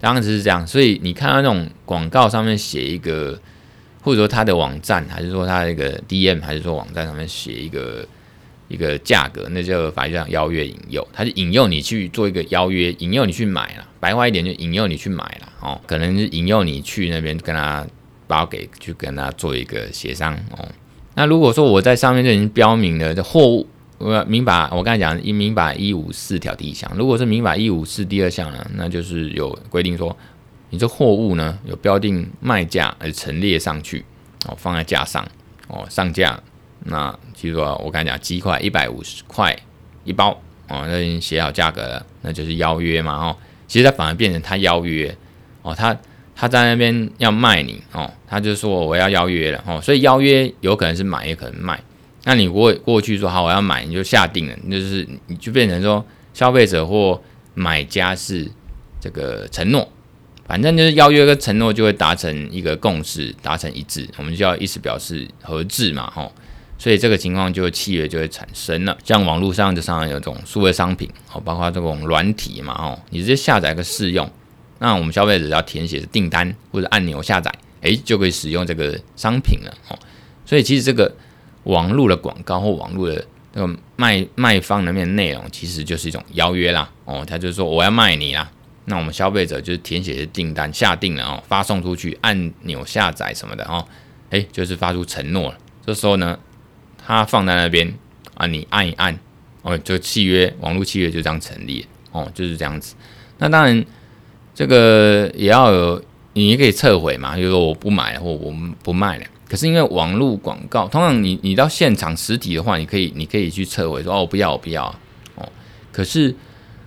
[0.00, 3.38] 当时是这样，所以你看到那种广告上面写一个，
[4.02, 8.06] 或者说他的网站，还是说他的一个 DM，还是说网站上面写一个。
[8.72, 17.84] 一个价格，那就法律上邀约引诱，他就引诱你去做一个邀约，引诱你去买了，白话一点就引诱你去买了哦，可能是引诱你去那边跟他
[18.28, 20.68] 包给去跟他做一个协商哦。
[21.16, 23.66] 那如果说我在上面就已经标明了这货物，
[24.00, 30.16] 我民法我刚才讲民法一五四条第一项，如果是民法一五四第二项呢，那就是有规定说，
[30.70, 34.02] 你这货物呢有标定卖价而陈列上去
[34.46, 35.22] 哦，放在架上
[35.68, 36.40] 哦，上架。
[36.84, 39.54] 那其实说我刚才讲鸡块一百五十块
[40.04, 40.30] 一包
[40.68, 43.36] 哦，那已经写好价格了，那就是邀约嘛哦。
[43.68, 45.14] 其实它反而变成他邀约
[45.62, 45.96] 哦，他。
[46.32, 51.78] 他在那边要卖你哦，他就说我要邀约了哦，所以邀约有可能是买，也可能卖。
[52.24, 56.04] 那你过过去说好我要买，你就下定了，就是你就变成说
[56.34, 57.20] 消费者或
[57.54, 58.50] 买家是
[59.00, 59.90] 这个承诺，
[60.46, 66.32] 反正就是邀约跟承诺就会达成一个共识，达成一致，我们就要意思表示合致嘛吼。
[66.78, 68.96] 所以这个情况就契约就会产生了。
[69.04, 74.30] 像网络上就常常有这种数位商品哦，包括这种软体嘛哦，你直接下载个试用。
[74.78, 79.98] 那我们消费者要填写订单或者按钮下载，诶，就可以使用这个商品了哦。
[80.46, 81.14] 所以其实这个
[81.70, 87.24] 网络的广告或网络的那个卖卖方那边内容，其实就是一种邀约啦哦。
[87.26, 88.50] 他就是说我要卖你啦，
[88.84, 93.86] 那我们消费者就是填写的订单下定了哦，发送出去按钮下载什么的哦，
[94.30, 95.58] 诶，就是发出承诺了。
[95.86, 96.38] 这时候呢，
[96.98, 97.92] 他放在那边
[98.34, 99.18] 啊，你按一按
[99.62, 102.94] 哦，就契约网络契约就这样成立哦，就是这样子。
[103.38, 103.84] 那当然。
[104.52, 106.02] 这个也要有，
[106.34, 109.24] 你也可以撤回嘛，就是说我不买了或我们不卖了。
[109.50, 114.86] 可是因为网络广告，通常你你到现场实体的话，你可以你可以去撤回说哦，我不要我不要
[115.34, 115.48] 哦。
[115.90, 116.32] 可是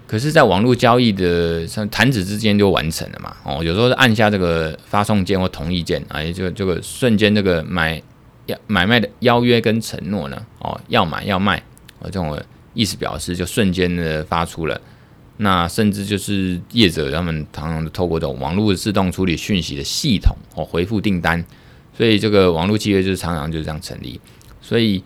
[0.07, 8.01] 可是在网络交易的像弹指之间就完成了嘛哦，有时候按下这个发送键或同意键啊，就这个瞬间这个买
[8.45, 11.61] 要买卖的邀约跟承诺呢哦，要买要卖
[11.99, 12.41] 哦，这种
[12.73, 14.79] 意思表示就瞬间的发出了。
[15.35, 21.43] 那甚至就是业者他们常常透过这种网络自动处理讯息的系统哦，回复订单，
[21.95, 24.19] 所以这个网络契约就是常常就是这样成立。
[24.61, 25.03] 所以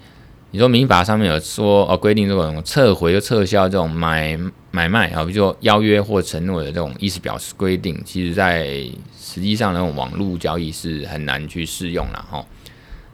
[0.51, 4.37] 你说民法上面有说哦，规定这种撤回又撤销这种买
[4.71, 8.65] 买卖啊，比如说邀约或承诺的这种意思表示规定，其实在
[9.17, 12.45] 实际上那种网络交易是很难去适用了哈。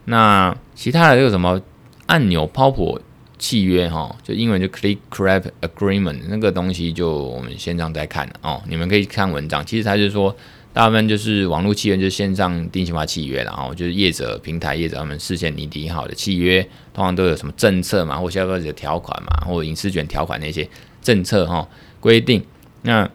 [0.06, 1.62] 那其他的这个什么
[2.06, 3.02] 按钮抛婆。
[3.40, 8.62] 契约哈，就英文就 click crap agreement 那个东西，就我们线上在看哦。
[8.70, 10.34] 你们可以看文章，其实它就是说，
[10.74, 16.62] 大部分就是网络契约，就是线上定型化契约，然后就是业者平台业者他们事先拟定好的契约，
[16.94, 20.68] 通常都有什么政策嘛，或消费者条款嘛，或隐私权条款那些
[21.02, 21.68] 政策哈
[22.00, 22.44] 规定。
[22.82, 23.10] 那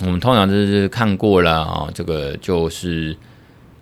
[0.00, 3.16] 我们通常就是看过了啊，这个就是。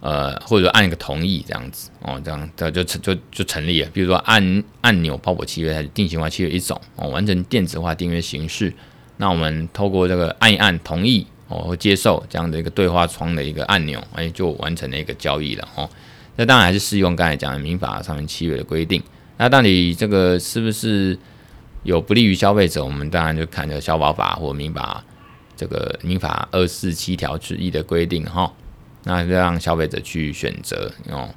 [0.01, 3.91] 呃，或者按一个同意这样子哦，这样这就成就就成立了。
[3.93, 8.73] 比如说按按钮抛婆契约，它是定型化契约一种哦，完成电子化订约形式。
[9.17, 15.89] 那我们透过这个按一按同意哦接受这样的一个对话窗的一个按钮，哎，就完成了一个交易了哦。
[16.37, 19.03] 那当然还是适用刚才讲的民法上面契约的规定。
[19.39, 21.19] 那到底这个是不是
[21.83, 22.85] 有不利于消费者？
[22.85, 25.03] 我们当然就看这消保法或民法
[25.57, 28.53] 这个民法二四七条之一的规定哈。
[29.05, 31.29] 那就让消费者去选择哦。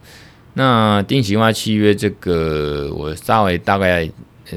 [0.55, 4.09] 那定型化契约这个，我稍微大概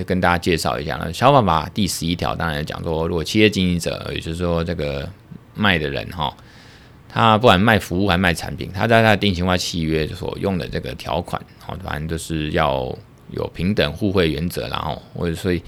[0.07, 0.99] 跟大家介绍一下。
[0.99, 5.07] 那消保法第十一条当然讲说，如果企业经营者，也就是说这个
[5.55, 6.35] 卖的人哈，
[7.09, 12.97] 他不管卖服务还卖产品，他在他的定型化契约所用的这个条款，哦，反正都是要
[13.31, 15.63] 有平等互惠原则，然后或者所以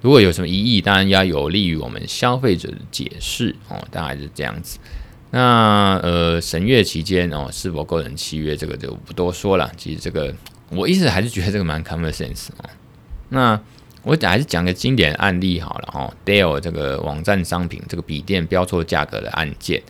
[0.00, 4.78] 如果有什么异议，当然要有利于我们消费者的解释哦，大概是这样子。
[5.32, 9.70] 那呃，审阅期间哦，是否构成契约，这个就不多说了。
[9.76, 10.32] 其实这个
[10.70, 12.70] 我一直还是觉得这个蛮 common sense 哦。
[13.28, 13.60] 那
[14.06, 19.82] 我还是讲个经典案例好了哦，Dell 这个网站商品这个笔电标错价格的案件，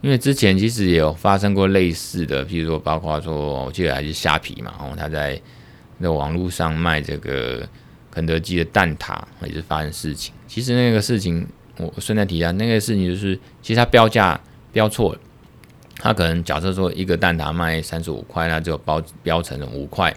[0.00, 5.40] 因为之前其实也有发生过类似的，譬如说包括说，我记得还是虾皮嘛，哦，他在
[5.98, 7.64] 那网络上卖这个
[8.10, 10.34] 肯德基的蛋挞，也是发生事情。
[10.48, 14.40] 其实那个事情我顺带提一下，那个事情就是其实它标价。
[14.72, 15.20] 标错了，
[15.96, 20.14] 他可能假设说一个蛋挞卖三十五块，那就包标成五块。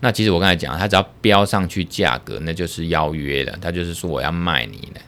[0.00, 3.58] 那其实我刚才讲，他只要标上去价格，那就是邀约了。
[3.60, 5.00] 他就是说我要卖你的，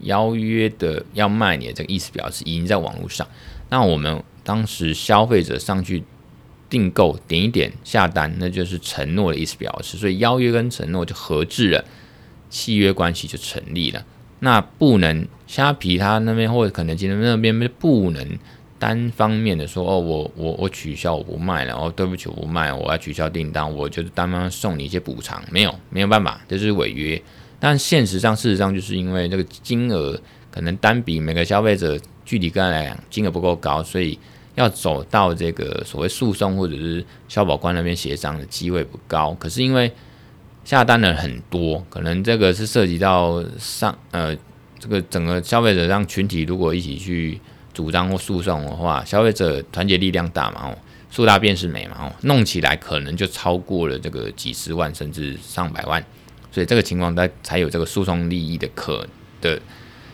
[0.00, 3.26] 邀约的要卖你的这个意思表示已经在网络上。
[3.68, 6.02] 那我们当时消费者上去
[6.70, 9.98] 订购，点一点下单，那就是承诺的意思表示。
[9.98, 11.84] 所以邀约跟承诺就合致了，
[12.48, 14.04] 契约关系就成立了。
[14.38, 18.38] 那不能虾皮他那边或者肯德基那边不能
[18.80, 27.22] 单方面的说哦，我我我取消我不卖了，哦，对不起我不卖，我要取消订单，我就是单方送你一些补偿，没有没有办法，这是违约。
[27.60, 30.18] 但现实上，事实上就是因为这个金额
[30.50, 34.18] 可能单笔每个消费者具体个案来讲金额不够高，所以
[34.54, 39.36] 要走到这个所谓诉讼或者是消保官那边协商的机会不高。
[39.38, 39.92] 可是因为
[40.64, 44.34] 下单的很多，可能这个是涉及到上呃
[44.78, 47.38] 这个整个消费者让群体如果一起去
[47.80, 50.78] 主张或诉讼的话，消费者团结力量大嘛，哦，
[51.10, 56.04] 树大便是美嘛，哦，弄起来可能就超过了这个几十万甚至上百万。
[56.52, 59.06] 所以这个情况，它才有这个诉讼利益的可
[59.40, 59.58] 的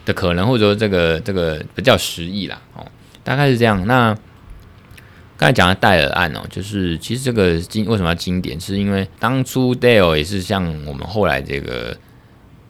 [0.05, 2.87] 的可能，或者说这个这个比较实意啦，哦，
[3.25, 3.85] 大概是这样。
[3.85, 4.17] 那
[5.37, 11.99] 刚才讲的戴尔案哦，就是其实这个经为什么要经典，是因为当初戴尔也是像我们后来这个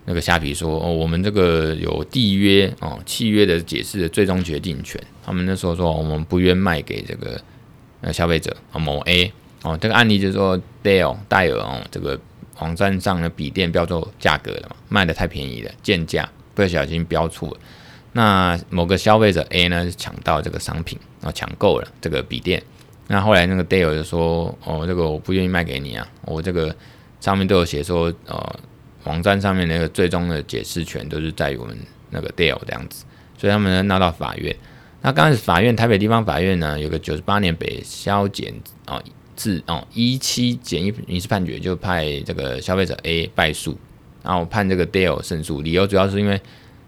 [0.07, 7.39] 那个虾皮说哦，我们这个有缔约哦契约的解释的最终决定权，他们那时候说我们不愿卖给这个
[8.01, 9.31] 呃消费者啊某 A
[9.63, 12.19] 哦，这个案例就是说 Dell 戴尔哦这个。
[12.59, 17.57] 网站上的笔电标错价格了嘛，卖得太便宜了，贱价，不小心标错了。
[18.13, 22.63] 那某个消费者 A 呢，抢到这个商品，啊抢购了这个笔电。
[23.09, 26.75] 那后来那个 Dell 就说：“哦，这个我不愿意卖给你啊，我这个
[27.21, 28.59] 上面都有写说，呃，
[29.07, 31.77] 网站上面那个最终的解释权都是在于我们
[32.11, 33.05] 那个 Dell 这样子。”
[33.39, 34.55] 所以他们呢闹到法院。
[35.01, 38.53] 那刚开始法院台北地方法院呢，有个九十八年北消检
[38.85, 38.97] 啊。
[38.97, 39.03] 哦
[39.37, 43.77] 自哦一七简易民事判决就派这个消费者 A 败诉，
[44.23, 46.41] 然后判这个 Dell 胜诉，理由主要是因为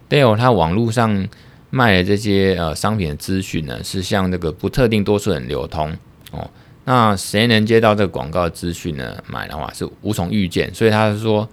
[0.09, 1.29] Dell 他网络上
[1.69, 5.95] 卖的这些呃商品的资讯呢，是向这个不特定多数人流通
[6.31, 6.49] 哦，
[6.85, 9.23] 那谁能接到这个广告资讯呢？
[9.27, 11.47] 买的话是无从预见，所以他是说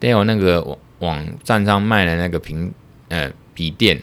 [0.00, 2.72] Dell 那个网网站上卖的那个平
[3.08, 4.00] 呃笔电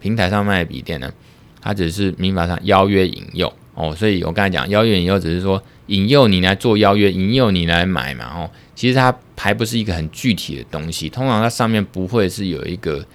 [0.00, 1.12] 平台上卖的笔电呢，
[1.60, 5.62] 它只是民法上邀约引诱哦，所以我刚才讲邀约引诱只是说。
[5.88, 13.06] 引诱你来做邀约，引诱你来买嘛，哦，其实它还不是一个很具体的东西，通常它上面不会是有一个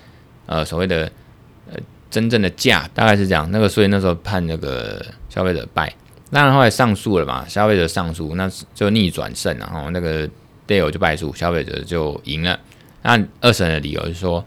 [0.46, 1.12] 呃所谓的
[1.70, 1.78] 呃
[2.10, 3.46] 真正的价，大概是这样。
[3.52, 5.94] 那个所以那时候判那个消费者败，
[6.32, 10.26] 当然后来上诉了嘛，消费者上诉，那就逆转胜，然后那个
[10.72, 12.60] Dell 就败诉，消费者就赢了。
[13.02, 14.46] 那二审的理由是说，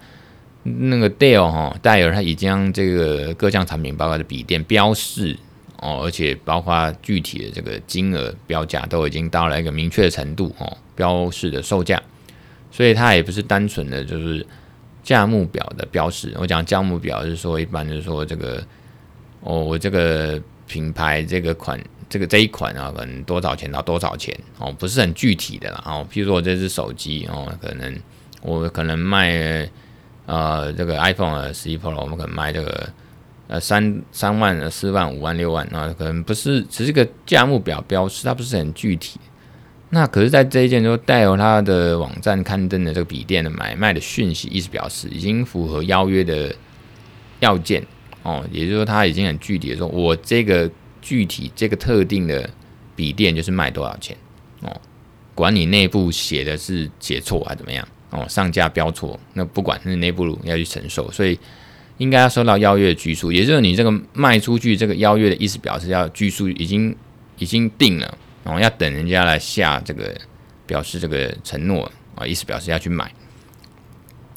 [0.63, 5.37] 那个 Dell 哈戴尔他已经将这个各项产品包括的笔电标示。
[5.83, 12.01] 哦，而且包括具体的这个金额标价都已经到了一个明确的程度哦，标示的售价，
[12.71, 14.47] 所以它也不是单纯的就是
[15.03, 16.33] 价目表的标示。
[16.39, 18.65] 我讲价目表是说，一般就是说这个
[19.41, 21.79] 哦，我这个品牌这个款
[22.15, 25.83] 这个这一款啊，可能多少钱到多少钱哦，不是很具体的啦。
[25.85, 27.93] 哦，譬如说我这只手机哦，可能
[28.41, 29.69] 我可能卖
[30.27, 32.89] 呃这个 iPhone 十一 Pro，我们可能卖这个。
[33.47, 39.21] 呃，三三万、四万、五万、六万，那可能不是只是个价目表标示，它不是很具体。
[39.91, 46.57] 那可是，在这一件就带有它的网站刊登的这个笔电的买卖的讯息，意思表示已经符合邀约的
[47.41, 47.87] 要件
[48.23, 50.69] 哦，也就是说，它已经很具体的说，我这个
[51.05, 52.51] 具体这个特定的
[52.97, 54.17] 笔电就是卖多少钱
[54.63, 54.81] 哦，
[55.35, 61.39] 管你内部写的是写错还是怎么样哦，上架标错，那不管是内部要去承受，所以。
[61.99, 66.93] 应该要收到邀约的拘束，也就是你这个卖出去这个邀约的意思表示要拘束已经
[67.39, 70.13] 已经定了，然后要等人家来下这个
[70.67, 73.13] 表示这个承诺啊，意思表示要去买。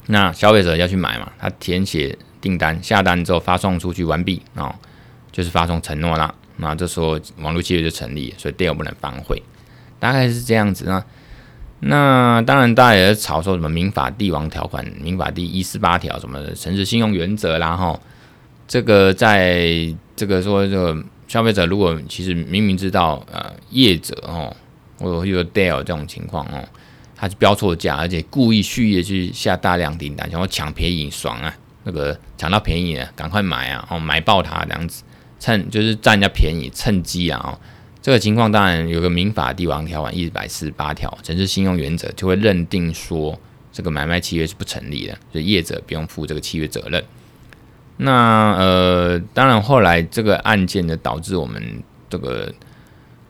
[0.06, 4.72] 那消费者要去买嘛，他填写订单下单之后发送出去完毕啊，
[5.32, 6.32] 就是发送承诺啦。
[6.58, 9.42] 那这时候网络契约就成立，所以 Dell 不能反悔，
[9.98, 11.04] 大概是这样子啊。
[11.80, 18.00] 那当然，大家也在吵说什么民法帝王条款、民法第一四八条什么的诚实信用原则啦，哈，
[18.66, 24.54] 这个在这个说这个消费者如果其实明明知道呃业者哦，
[24.98, 26.68] 或者有 Dell 这种情况哦，
[27.14, 31.54] 他是标错价，而且故意蓄意去下大量订单，想要抢便宜爽啊，
[31.84, 35.04] 那个抢到便宜了赶快买啊，哦买爆它这样子，
[35.38, 37.58] 趁就是占人家便宜，趁机啊。
[38.00, 43.38] 这个情况当然有个民法帝王条款一百四十八条，诚实信用原则就会认定说
[43.72, 47.04] 这个买卖契约是不成立的，所以业者不用负这个契约责任。
[47.98, 52.52] 那呃，当然后来这个案件呢，导致我们这个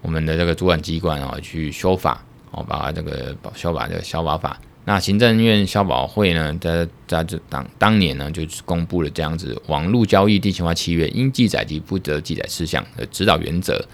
[0.02, 4.61] 我们的这个主管机关啊去修法，哦，把这个修法这个消法法。
[4.89, 13.84] 那行政院消保会呢，在在这当当年呢，就是公布了这样子网络交易定期化契约应记载及不得记载事项的指导原则。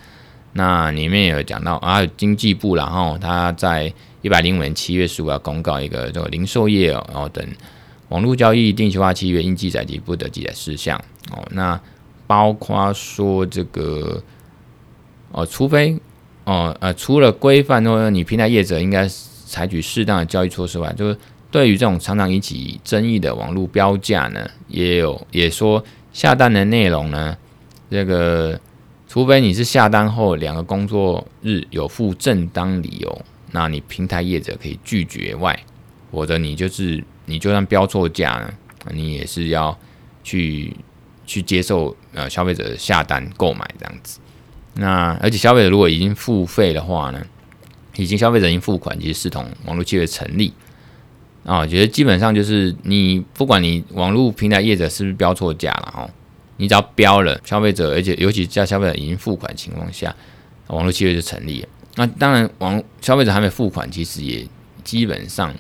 [0.53, 3.93] 那里面有讲到啊，经济部然后他在
[4.23, 7.45] 一百零五年七月十五号公告一个这个零售业然后等
[8.11, 10.97] 网络交易定期化契约应记载及不得记载事项
[11.33, 11.45] 哦。
[11.51, 11.81] 那
[12.29, 14.23] 包括说这个
[15.33, 15.99] 哦，除非
[16.45, 21.17] 哦呃，除了规范说你平台业者应该是采取适当的交易措施外，就是
[21.51, 27.37] 对于这种常常引起争议的网络标价呢，也有也说下单的内容呢，
[27.91, 28.59] 这个
[29.07, 33.23] 除非你是下单后两个工作日有附正当理由，
[33.53, 35.57] 那你平台业者可以拒绝外，
[36.11, 38.53] 或者你就是你就算标错价呢，
[38.93, 39.79] 你也是要
[40.25, 40.75] 去
[41.27, 44.19] 去接受呃消费者下单购买这样子。
[44.75, 47.25] 那而且消费者如果已经付费的话呢，
[47.97, 50.53] 已经消费者已经付款，其实视同网络契约成立。
[51.45, 56.11] 啊，觉得基本上就是你不管你网络平台业者是不是标错价了哦，
[56.57, 60.15] 你只要标了消费者，而且尤其在消费者已经付款情况下，
[60.69, 61.69] 网络契约就成立了。
[61.97, 64.49] 那当然，网消费者还没付款，其实也
[64.83, 65.55] 基本上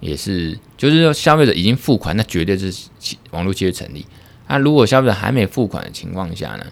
[0.00, 2.88] 也是，就是说消费者已经付款，那绝对是
[3.30, 4.04] 网络契约成立。
[4.48, 6.66] 那如果消费者还没付款的情况下呢，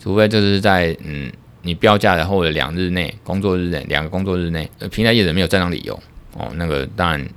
[0.00, 1.30] 除非就是在嗯
[1.62, 5.94] 你标价的后的两日内，工作日内两个工作日内，呃平台业者没有正当理由
[6.34, 7.28] 哦，那个当然。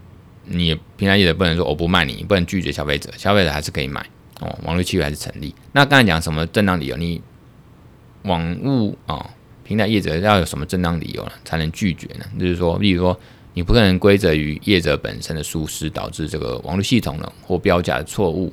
[0.45, 4.05] 你平台业者不能说我不卖你，你不能拒绝消费者，消费者还是可以买
[4.41, 5.55] 哦，网络契约还是成立。
[5.71, 6.97] 那刚才讲什么正当理由？
[6.97, 7.21] 你
[8.23, 9.25] 网络啊、
[9.63, 12.25] 平台业者要有什么正当理由呢，才能拒绝呢？
[12.37, 13.17] 就是说，例如说，
[13.53, 18.51] 你不可能归责于业者本身的疏失导致这个网络系统的或标价的错误。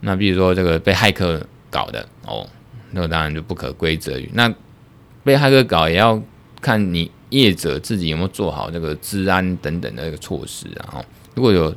[0.00, 2.48] 那比如说这个被骇客搞的哦，
[2.92, 4.30] 那当然就不可归责于。
[4.32, 4.50] 那
[5.24, 6.22] 被骇客搞也要
[6.60, 7.10] 看你。
[7.30, 10.86] 业者自己有没有做好这个治安等等的一个措施啊？
[10.86, 11.04] 然后
[11.34, 11.74] 如果有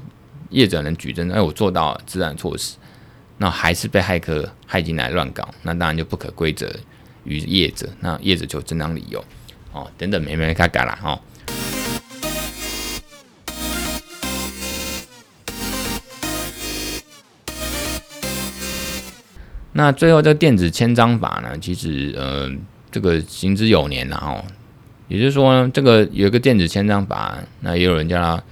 [0.52, 2.76] 业者能举证，哎，我做到治安措施，
[3.40, 6.72] 那还是被骇客骇进来乱搞，那当然就不可归责
[7.24, 9.24] 于业者，那业者就正当理由
[9.72, 11.20] 哦，等等没没开改了哈。
[19.72, 22.52] 那最后这电子签章法呢，其实呃，
[22.98, 24.44] 这个行之有年了哈。
[25.08, 28.44] 也就是说，这个有一个电子签章法，那也有人叫它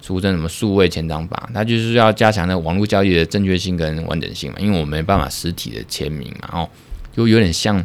[0.00, 6.70] 俗称什么数位签章法，它就是要加强那个网络交易的正确性跟完整性嘛，因为我没办法实体的签名嘛，哦，
[7.12, 7.84] 就有点像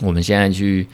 [0.00, 0.84] 我们现在去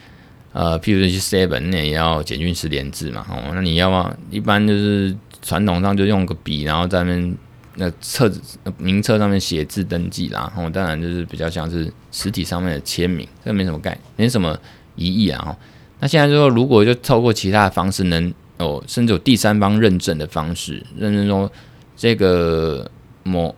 [0.53, 7.35] 呃，譬如说去 Seven 那也要简讯实联制嘛，哦，那你要嘛，一般就是传统上就用个笔，然后在那边
[7.77, 8.41] 那册子
[8.77, 14.57] 名册上面写字登记啦，然后当然就是比较像是实体上面的签名，这没什么概，没什么
[14.95, 15.57] 疑义啊。
[15.99, 21.51] 那现在就说，如果就透过其他的方式能哦，甚至有第三方认证的方式，认证说
[21.95, 22.89] 这个
[23.23, 23.53] 某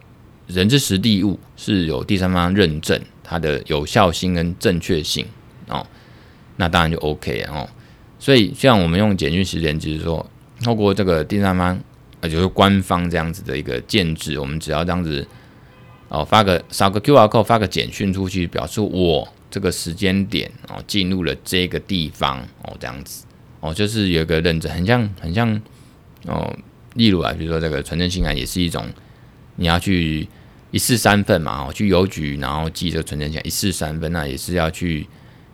[0.47, 5.25] 人之实地物是有第三方认证，它的有效性跟正确性
[5.67, 5.85] 哦，
[6.55, 7.67] 那当然就 OK 哦。
[8.19, 10.25] 所以像我们用简讯时间，就是说
[10.63, 11.79] 透过这个第三方，
[12.21, 15.27] 呃，就是官方这样子的一个建制，我们只要这样子
[16.09, 19.27] 哦，发个扫个 QR code，发个简讯出去，表示我。
[19.49, 23.25] 这个时间点哦，进入了这个地方哦，这样子
[23.61, 25.61] 哦，就是有一个认证，很像很像
[26.25, 26.53] 哦。
[26.95, 28.85] 例如啊，比如说这个传真信函也是一种，
[29.55, 30.27] 你要去
[30.71, 35.07] 一式三份嘛，哦，去邮局然后寄这个传真信一式三份，那也是要去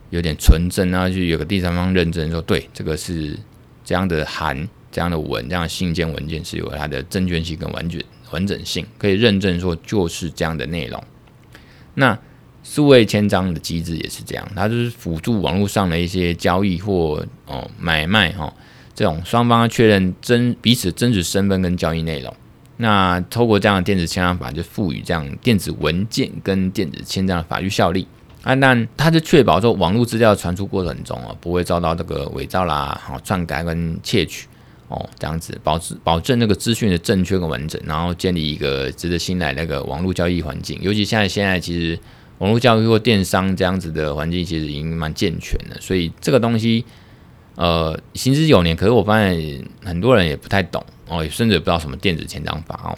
[0.10, 3.38] 有点存证啊，去有个第三方认证说，对，这个是
[3.86, 8.00] 这样的函、这样的文、这样的信件文件是有它的正确性跟完整
[8.32, 11.04] 完整性，可以认证说就是这样的内容。
[11.96, 12.18] 那
[12.64, 18.54] 数位签章的机制也是这样，它就是辅助网络上的一些交易或哦买卖哈、
[18.96, 22.34] 这种双方确认真彼此真实身份跟交易内容。
[22.78, 28.08] 那透过这样的电子签章法，就赋予这样电子文件跟电子签章的法律效力
[28.42, 28.54] 啊。
[28.56, 34.48] 那它就确保说网络资料传输过程中啊，不会遭到这个伪造啦、好篡改跟窃取
[34.94, 40.80] 哦，这样子保持保证那个资讯的正确跟完整，然后建立一个值得信赖那个网络交易环境。
[40.82, 42.00] 尤其现在现在其实。
[42.40, 46.84] 网络交易或电商这样子的环境其实已经蛮健全的，所以这个东西，
[47.56, 48.76] 呃，行之有年。
[48.76, 52.92] 可是我发现很多人也不太懂哦，甚至也不知道什么电子签章法哦。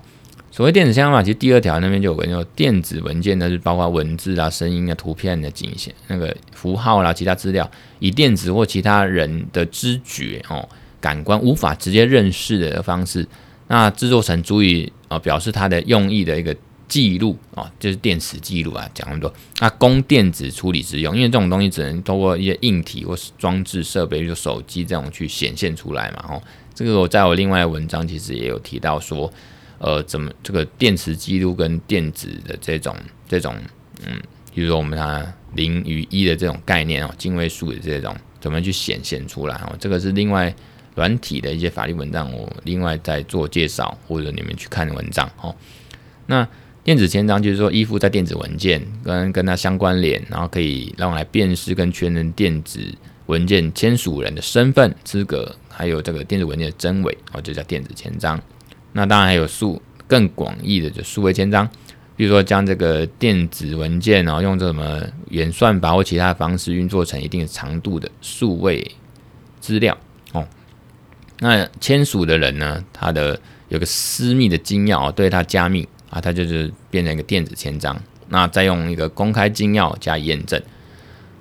[0.49, 7.69] 所谓电子签章法，其实第二条那边就有个叫电子文件呢，是包括文字啊、声音啊、图片的景象、那个符号啦、其他资料，
[7.99, 10.67] 以电子或其他人的知觉哦、
[10.99, 13.27] 感官无法直接认识的方式，
[13.67, 16.55] 那制作成足以呃表示它的用意的一个。
[16.87, 26.23] 记录啊，就是电子记录啊，讲那么多，那供电子处理之用，因为这种东西只能通过一些硬体或是装置设备，比如手机这种去显现出来嘛。
[26.29, 26.41] 哦，
[26.75, 29.33] 这个我在我另外的文章其实也有提到说，
[29.79, 32.95] 呃，怎么这个电磁记录跟电子的这种
[33.27, 33.55] 这种，
[34.05, 34.21] 嗯，
[34.53, 35.25] 比如说我们它
[35.55, 40.55] 零与一的这种概念哦，进位数的这种怎么去显现出来哦，这个是另外
[40.95, 45.55] 软体的一些法律文章，我另外再做介绍，或者你们去看文章哦，
[46.25, 46.47] 那。
[46.85, 52.79] 电子签章就是说依附在电子文件跟跟它相关联，然后可以让我来辨识跟确认电子
[53.25, 58.39] 文件签署人的身份资格，还有这个电子文件的真伪，哦，就叫电子签章。
[58.93, 61.67] 那当然还有数更广义的，就数位签章，
[62.15, 68.91] 比如说将这个电子文件，然后用这什么演算法或其他方式运作成一定长度的数位
[69.59, 69.97] 资料，
[71.39, 75.88] 那签署的人呢，他的有个私密的金钥，对他加密。
[76.11, 80.61] 啊，他就是变成一个电子签章，那再用一个公开金钥加以验证，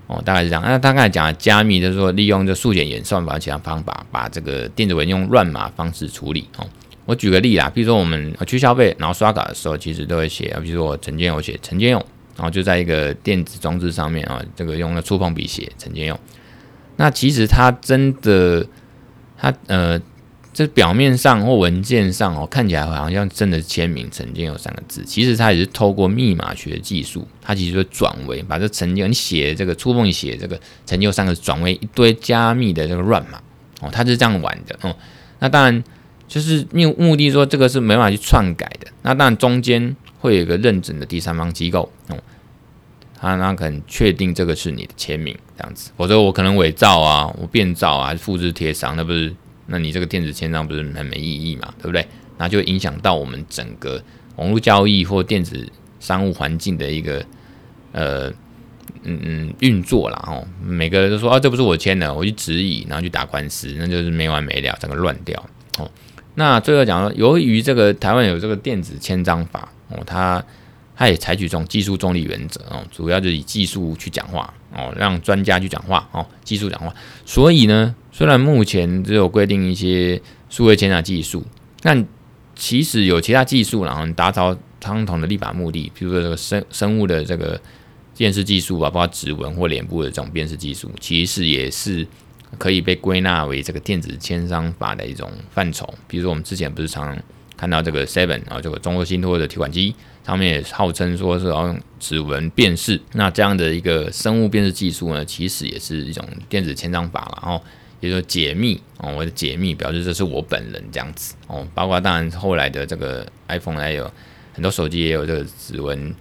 [0.08, 0.62] 哦，大概是这样。
[0.64, 6.48] 那他刚才讲的加密，就是说利用这数简演算法其他方法，把这个电子文用乱码方式处理。
[6.56, 6.66] 哦，
[7.04, 16.18] 我举个例啦，比如说我们去消费，然后刷卡的时候，其实都会写，比如说我陈建勇写陈建勇，然后就在一个电子装置上面啊，这个用了触碰笔写陈建勇。
[16.96, 18.66] 那其实它真的，
[19.44, 20.00] 它呃。
[20.56, 33.42] 这表面上或文件上哦，看起来好像真的签名陈建佑三个字，其实它也是透过密码学技术，它其实会转为把这陈建你写这个触碰写这个陈建佑三个字转为一堆加密的这个乱码
[33.80, 34.94] 哦，它是这样玩的哦。
[35.40, 35.82] 那当然
[36.28, 38.86] 就是目目的说这个是没办法去篡改的。
[39.02, 42.16] 那当然中间会有一个认证的第三方机构哦，
[43.20, 49.34] 他那可能确定这个是你的签名这样子，否则我可能伪造啊，我变造啊，复制贴上，那不是？
[49.66, 51.72] 那你这个电子签章不是很没意义嘛？
[51.78, 52.06] 对不对？
[52.36, 54.02] 那就影响到我们整个
[54.36, 55.66] 网络交易或电子
[56.00, 57.24] 商务环境的一个
[57.92, 58.28] 呃
[59.04, 60.22] 嗯嗯运作啦。
[60.26, 60.46] 哦。
[60.62, 65.42] 每个人都说啊，这不是我签的，我去质疑，然后去打官司，那就是没完没了，整个乱掉
[65.78, 65.90] 哦。
[66.34, 70.44] 那最后讲说，由于这个台湾有这个电子签章法哦，它
[70.96, 77.94] 它也采取这种技术中立原则哦，主要就是以技术去讲话哦，让专家去讲话哦，技术讲话，所以呢。
[78.16, 81.44] 虽然目前只有规定一些数位签章技术，
[81.80, 82.06] 但
[82.54, 87.60] 其实有其他技术，然后达到相同的立法目的，比如说这个生生物的这个
[88.16, 92.06] 辨识技术啊，包括指纹或脸部的这种辨识技术，其实也是
[92.56, 95.92] 可以被归纳为这个电子签章法的一种范畴。
[96.06, 97.20] 比如说我们之前不是常
[97.56, 99.92] 看到这个 Seven 啊，这个中国信托的提款机
[100.26, 107.62] 上面也号称说是要用指纹辨识，那这样的一个生物辨识技术呢，其实也是一种电子签章法了，然后。
[108.00, 114.12] 也就解密哦，我的解密表示这是我本人这样子哦，包括当然后来的这个 iPhone 还有
[114.52, 116.14] 很多手机也有这个指纹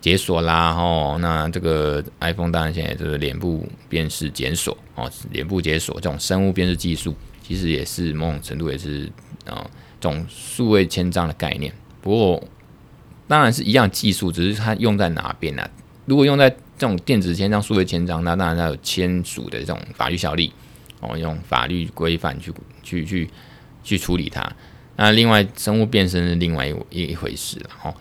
[0.00, 9.08] 解锁啦哦，那这个 iPhone 当然现在就是脸部辨识解锁哦，脸部解锁这种生物辨识技术，其实也是某种程度也是
[9.44, 9.64] 啊、
[10.00, 11.72] 这种数位签章的概念。
[12.00, 12.42] 不过
[13.32, 15.66] 当然是一样技术，只是它用在哪边呢、
[16.04, 20.52] 如果用在这种电子签章、数位签章，那当然它有签署的这种法律效力。
[21.04, 22.52] 哦，用法律规范去
[22.84, 23.28] 去去
[23.82, 24.48] 去处理它。
[24.94, 27.70] 那另外，生物变身是另外一一回事了。
[27.82, 27.94] 哦，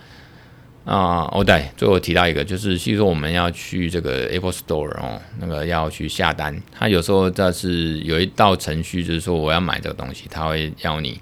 [0.85, 11.19] 啊，哦对，最后提到一个，就是，譬如说我们要去这个 Apple Store 哦，那个要去下单，它有时候这是有一道程序，就是说我要买这个东西，它会要你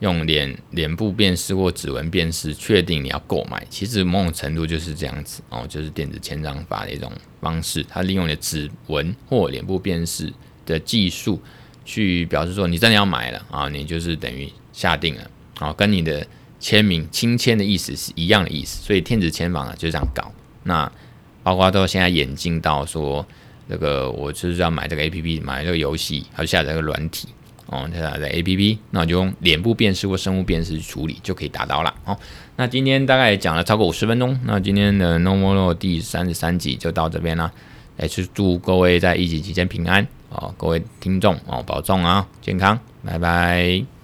[0.00, 3.64] 用脸脸部辨识或指纹辨识，确定你要购买。
[3.70, 10.30] 其实某种程度就是这样子哦，就是电子签章法的一种方式，它利用你的指纹或脸部辨识。
[10.66, 11.42] 的技术
[11.84, 16.24] 去表示说你真的要买了啊，你就是等于下定了啊，跟你的
[16.60, 20.32] 签名亲签的意思是一样的意思，所以电子签房啊就这样搞。
[20.62, 20.92] 那
[21.42, 23.26] 包括到现在演进到说
[23.68, 27.26] 这个我就是要买这个 A P P 买这个游戏，还有下载这个软体
[27.70, 31.94] 哦，下载 A P P，那我就用脸部辨识或生物辨识处理就可以达到了。
[32.04, 32.18] 好，
[32.56, 37.52] 那今天大概讲了超过五十分钟，那今天的 No More 第三十三集就到这边了。
[37.98, 40.06] 也是祝各位在疫情期间平安。
[40.30, 43.99] 哦，各位听众哦，保重啊，健康，拜拜。